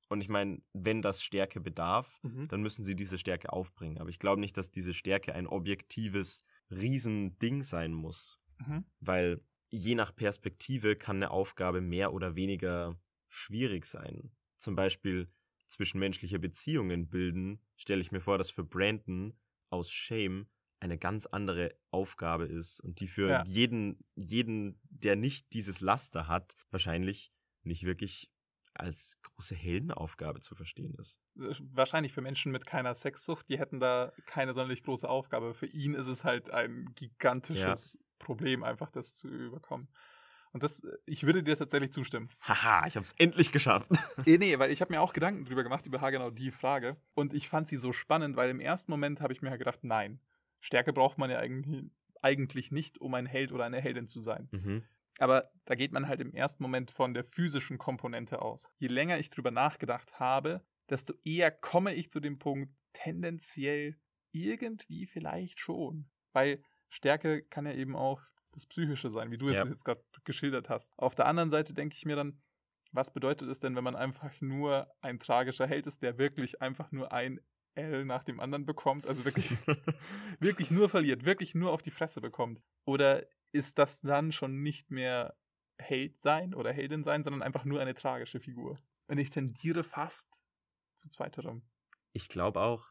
[0.08, 3.98] Und ich meine, wenn das Stärke bedarf, dann müssen sie diese Stärke aufbringen.
[3.98, 8.40] Aber ich glaube nicht, dass diese Stärke ein objektives Riesending sein muss.
[8.66, 8.84] Mhm.
[9.00, 9.40] Weil
[9.70, 12.98] je nach Perspektive kann eine Aufgabe mehr oder weniger
[13.28, 14.30] schwierig sein.
[14.56, 15.30] Zum Beispiel
[15.68, 19.34] zwischenmenschliche Beziehungen bilden, stelle ich mir vor, dass für Brandon
[19.68, 20.48] aus Shame
[20.80, 23.44] eine ganz andere Aufgabe ist und die für Ja.
[23.44, 27.32] jeden, jeden, der nicht dieses Laster hat, wahrscheinlich
[27.62, 28.30] nicht wirklich
[28.78, 31.20] als große Heldenaufgabe zu verstehen ist.
[31.34, 35.54] wahrscheinlich für Menschen mit keiner Sexsucht, die hätten da keine sonderlich große Aufgabe.
[35.54, 39.88] Für ihn ist es halt ein gigantisches Problem, einfach das zu überkommen.
[40.52, 42.30] Und das, ich würde dir tatsächlich zustimmen.
[42.40, 43.90] Haha, ich habe es endlich geschafft.
[44.24, 46.96] Eh, nee, weil ich habe mir auch Gedanken drüber gemacht, über genau die Frage.
[47.14, 49.80] Und ich fand sie so spannend, weil im ersten Moment habe ich mir halt gedacht,
[49.82, 50.20] nein,
[50.60, 51.90] Stärke braucht man ja eigentlich,
[52.22, 54.48] eigentlich nicht, um ein Held oder eine Heldin zu sein.
[54.50, 54.82] mhm.
[55.18, 58.70] Aber da geht man halt im ersten Moment von der physischen Komponente aus.
[58.78, 63.96] Je länger ich drüber nachgedacht habe, desto eher komme ich zu dem Punkt, tendenziell
[64.32, 66.08] irgendwie vielleicht schon.
[66.32, 69.62] Weil Stärke kann ja eben auch das Psychische sein, wie du Ja.
[69.62, 70.98] es jetzt gerade geschildert hast.
[70.98, 72.40] Auf der anderen Seite denke ich mir dann,
[72.92, 76.90] was bedeutet es denn, wenn man einfach nur ein tragischer Held ist, der wirklich einfach
[76.90, 77.40] nur ein
[77.74, 79.50] L nach dem anderen bekommt, also wirklich
[80.40, 82.62] wirklich nur verliert, wirklich nur auf die Fresse bekommt?
[82.84, 85.36] Oder ist das dann schon nicht mehr
[85.78, 88.76] Held sein oder Heldin sein, sondern einfach nur eine tragische Figur?
[89.06, 90.28] Und ich tendiere fast
[90.96, 91.62] zu zweiterem.
[92.12, 92.90] Ich glaube auch,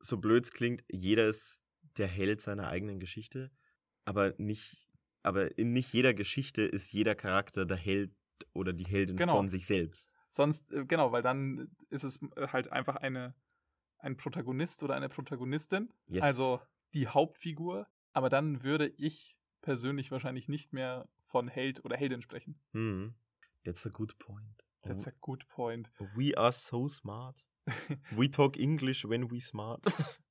[0.00, 1.62] so blöd es klingt, jeder ist
[1.96, 3.50] der Held seiner eigenen Geschichte,
[4.04, 4.88] aber nicht,
[5.22, 8.14] aber in nicht jeder Geschichte ist jeder Charakter der Held
[8.52, 9.34] oder die Heldin Genau.
[9.36, 10.14] von sich selbst.
[10.30, 13.34] Sonst, äh, genau, weil dann ist es äh, halt einfach eine,
[13.98, 16.22] ein Protagonist oder eine Protagonistin, Yes.
[16.22, 16.60] also
[16.94, 17.88] die Hauptfigur.
[18.12, 22.60] Aber dann würde ich persönlich wahrscheinlich nicht mehr von Held oder Heldin sprechen.
[22.72, 23.14] Hm.
[23.64, 24.64] That's a good point.
[24.82, 25.90] That's a good point.
[26.14, 27.44] We are so smart.
[28.10, 29.84] We talk English when we smart.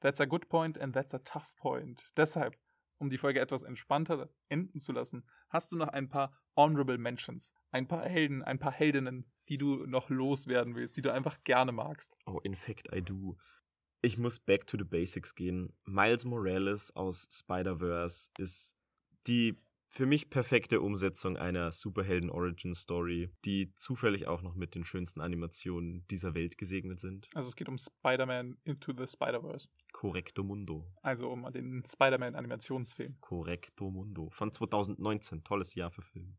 [0.00, 2.02] That's a good point and that's a tough point.
[2.16, 2.56] Deshalb,
[2.98, 7.52] um die Folge etwas entspannter enden zu lassen, hast du noch ein paar Honorable Mentions.
[7.70, 11.72] Ein paar Helden, ein paar Heldinnen, die du noch loswerden willst, die du einfach gerne
[11.72, 12.16] magst.
[12.26, 13.36] Oh, in fact, I do.
[14.02, 15.74] Ich muss back to the basics gehen.
[15.84, 18.74] Miles Morales aus Spider-Verse ist
[19.26, 19.56] die
[19.88, 26.34] für mich perfekte Umsetzung einer Superhelden-Origin-Story, die zufällig auch noch mit den schönsten Animationen dieser
[26.34, 27.28] Welt gesegnet sind.
[27.34, 29.68] Also es geht um Spider-Man Into the Spider-Verse.
[29.92, 30.86] Correcto Mundo.
[31.02, 33.16] Also um den Spider-Man-Animationsfilm.
[33.20, 34.30] Correcto Mundo.
[34.30, 35.42] Von 2019.
[35.42, 36.36] Tolles Jahr für Film.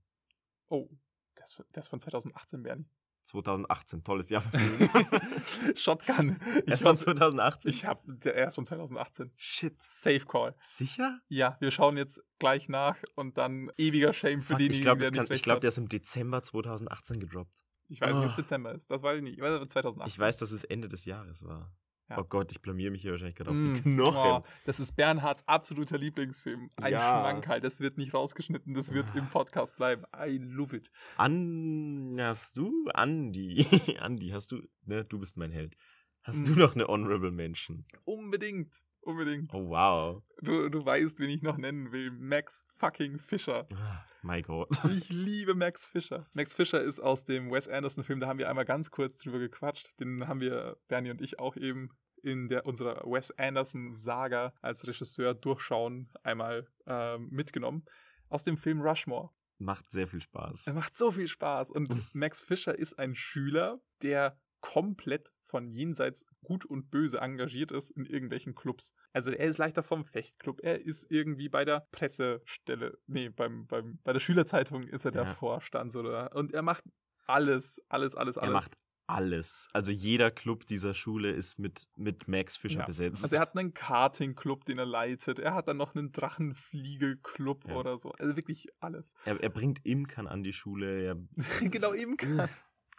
[0.69, 0.89] Oh,
[1.35, 2.85] das, das von 2018, Bernie.
[3.23, 4.03] 2018.
[4.03, 5.75] Tolles Jahr für Film.
[5.75, 6.39] Shotgun.
[6.65, 7.69] Ich Erst von hab, 2018.
[7.71, 9.31] ich hab, der erst von 2018.
[9.35, 9.81] Shit.
[9.81, 10.55] Safe Call.
[10.61, 11.19] Sicher?
[11.27, 14.99] Ja, wir schauen jetzt gleich nach und dann ewiger Shame für Fuck, denjenigen, ich glaube,
[15.01, 15.63] der nicht ich recht glaub, hat.
[15.63, 17.51] der ist im Dezember 2018 gedroppt.
[17.87, 18.41] Ich weiß nicht, ob es Ah.
[18.41, 18.89] Dezember ist.
[18.89, 19.35] Das weiß ich nicht.
[19.37, 20.09] Ich weiß aber 2018.
[20.13, 21.73] Ich weiß, dass es Ende des Jahres war.
[22.11, 22.17] Ja.
[22.19, 24.17] Oh Gott, ich blamier mich hier wahrscheinlich gerade auf Mm, die Knochen.
[24.17, 26.69] oh, das ist Bernhards absoluter Lieblingsfilm.
[26.77, 27.19] Ein Ja.
[27.21, 27.61] Schmankerl.
[27.61, 28.73] Das wird nicht rausgeschnitten.
[28.73, 30.03] Das wird im Podcast bleiben.
[30.15, 30.91] I love it.
[31.17, 33.65] An, hast du, Andi,
[33.99, 35.75] Andi, hast du, ne, du bist mein Held.
[36.23, 36.45] Hast Hm.
[36.55, 37.85] du noch eine Honorable Mention?
[38.03, 38.83] Unbedingt.
[39.03, 39.51] Unbedingt.
[39.51, 40.21] Oh, wow.
[40.43, 42.11] Du, du weißt, wen ich noch nennen will.
[42.11, 43.67] Max fucking Fischer.
[43.73, 44.67] Ah, My God.
[44.95, 46.27] Ich liebe Max Fischer.
[46.33, 49.89] Max Fischer ist aus dem Wes Anderson-Film, da haben wir einmal ganz kurz drüber gequatscht.
[49.99, 51.89] Den haben wir, Bernie und ich, auch eben
[52.23, 57.85] in der, unserer Wes Anderson-Saga als Regisseur durchschauen einmal ähm, mitgenommen.
[58.29, 59.29] Aus dem Film Rushmore.
[59.57, 60.67] Macht sehr viel Spaß.
[60.67, 61.71] Er macht so viel Spaß.
[61.71, 67.91] Und Max Fischer ist ein Schüler, der komplett von jenseits gut und böse engagiert ist
[67.91, 68.93] in irgendwelchen Clubs.
[69.11, 73.99] Also er ist leichter vom Fechtclub, er ist irgendwie bei der Pressestelle, nee, beim, beim,
[74.03, 75.35] bei der Schülerzeitung ist er der Ja.
[75.35, 76.85] Vorstand oder und er macht
[77.25, 78.49] alles, alles, alles, alles.
[78.49, 78.77] Er macht
[79.07, 79.67] alles.
[79.73, 82.85] Also jeder Club dieser Schule ist mit, mit Max Fischer Ja.
[82.85, 83.23] besetzt.
[83.23, 85.39] Also er hat einen Karting-Club, den er leitet.
[85.39, 87.75] Er hat dann noch einen Drachenfliege-Club Ja.
[87.75, 88.11] oder so.
[88.13, 89.13] Also wirklich alles.
[89.25, 91.17] er, er bringt Imkern an die Schule.
[91.61, 92.49] Genau kann.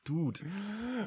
[0.04, 0.40] Dude.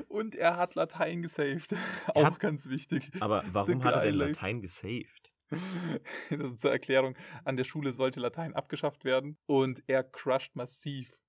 [0.07, 1.75] Und er hat Latein gesaved.
[2.07, 3.11] Auch hat- ganz wichtig.
[3.19, 4.15] Aber warum hat er denn.
[4.15, 5.31] Latein gesaved?
[6.31, 7.15] Das ist zur Erklärung.
[7.43, 11.19] An der Schule sollte Latein abgeschafft werden und er crusht massiv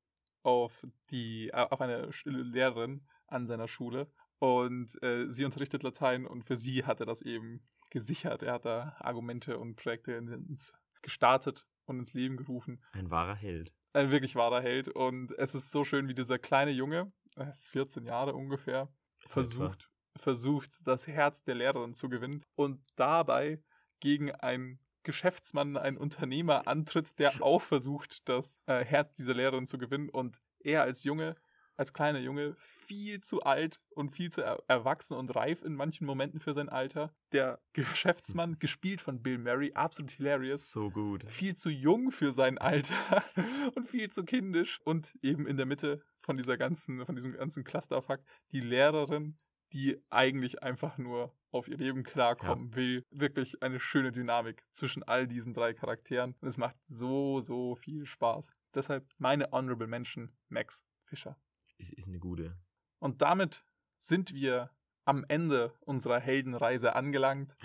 [0.42, 6.42] auf die äh, auf eine Lehrerin an seiner Schule und äh, sie unterrichtet Latein und
[6.44, 8.42] für sie hat er das eben gesichert.
[8.42, 10.72] Er hat da Argumente und Projekte ins,
[11.02, 12.82] gestartet und ins Leben gerufen.
[12.92, 13.72] Ein wahrer Held.
[13.92, 18.04] Ein wirklich wahrer Held und es ist so schön, wie dieser kleine Junge, äh, 14
[18.04, 23.62] Jahre ungefähr, versucht, versucht, das Herz der Lehrerin zu gewinnen und dabei
[24.00, 29.78] gegen einen Geschäftsmann, einen Unternehmer antritt, der auch versucht, das äh, Herz dieser Lehrerin zu
[29.78, 31.36] gewinnen und er als Junge,
[31.76, 36.06] als kleiner Junge, viel zu alt und viel zu er erwachsen und reif in manchen
[36.06, 37.14] Momenten für sein Alter.
[37.32, 41.24] Der Geschäftsmann, gespielt von Bill Murray, absolut hilarious, So gut.
[41.28, 43.24] viel zu jung für sein Alter
[43.74, 44.80] und viel zu kindisch.
[44.84, 48.20] Und eben in der Mitte von dieser ganzen, von diesem ganzen Clusterfuck,
[48.52, 49.36] die Lehrerin,
[49.72, 53.02] die eigentlich einfach nur auf ihr Leben klarkommen will.
[53.10, 56.34] Wirklich eine schöne Dynamik zwischen all diesen drei Charakteren.
[56.40, 58.52] Und es macht so, so viel Spaß.
[58.74, 61.36] Deshalb meine Honorable Mention, Max Fischer.
[61.78, 62.56] Ist, ist eine gute.
[62.98, 63.64] Und damit
[63.98, 64.70] sind wir
[65.04, 67.56] am Ende unserer Heldenreise angelangt,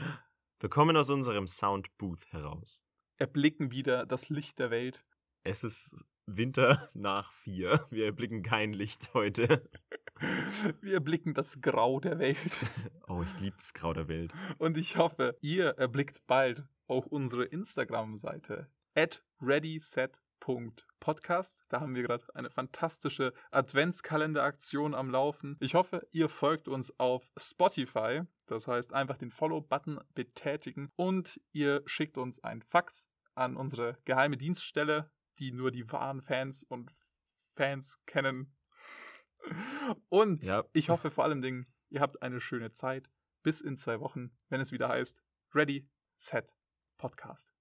[0.59, 2.86] Wir kommen aus unserem Soundbooth heraus.
[3.18, 5.03] erblicken wieder das Licht der Welt
[5.43, 7.88] Es ist Winter nach vier.
[7.89, 9.68] Wir erblicken kein Licht heute.
[10.82, 12.38] Wir erblicken das Grau der Welt.
[13.07, 14.32] Oh, ich liebe das Grau der Welt.
[14.57, 19.26] Und ich hoffe, ihr erblickt bald auch unsere Instagram-Seite at
[20.48, 21.66] readyset.podcast.
[21.70, 25.56] Da haben wir gerade eine fantastische Adventskalender-Aktion am Laufen.
[25.60, 28.22] Ich hoffe, ihr folgt uns auf Spotify.
[28.48, 34.38] Das heißt, einfach den Follow-Button betätigen und ihr schickt uns ein Fax an unsere geheime
[34.38, 36.92] Dienststelle, die nur die wahren Fans und
[37.56, 38.56] Fans kennen.
[40.10, 40.64] Und Ja.
[40.72, 43.10] ich hoffe vor allem Dingen, ihr habt eine schöne Zeit.
[43.42, 45.24] Bis in zwei Wochen, wenn es wieder heißt
[45.56, 46.54] Ready, Set,
[47.00, 47.52] Podcast.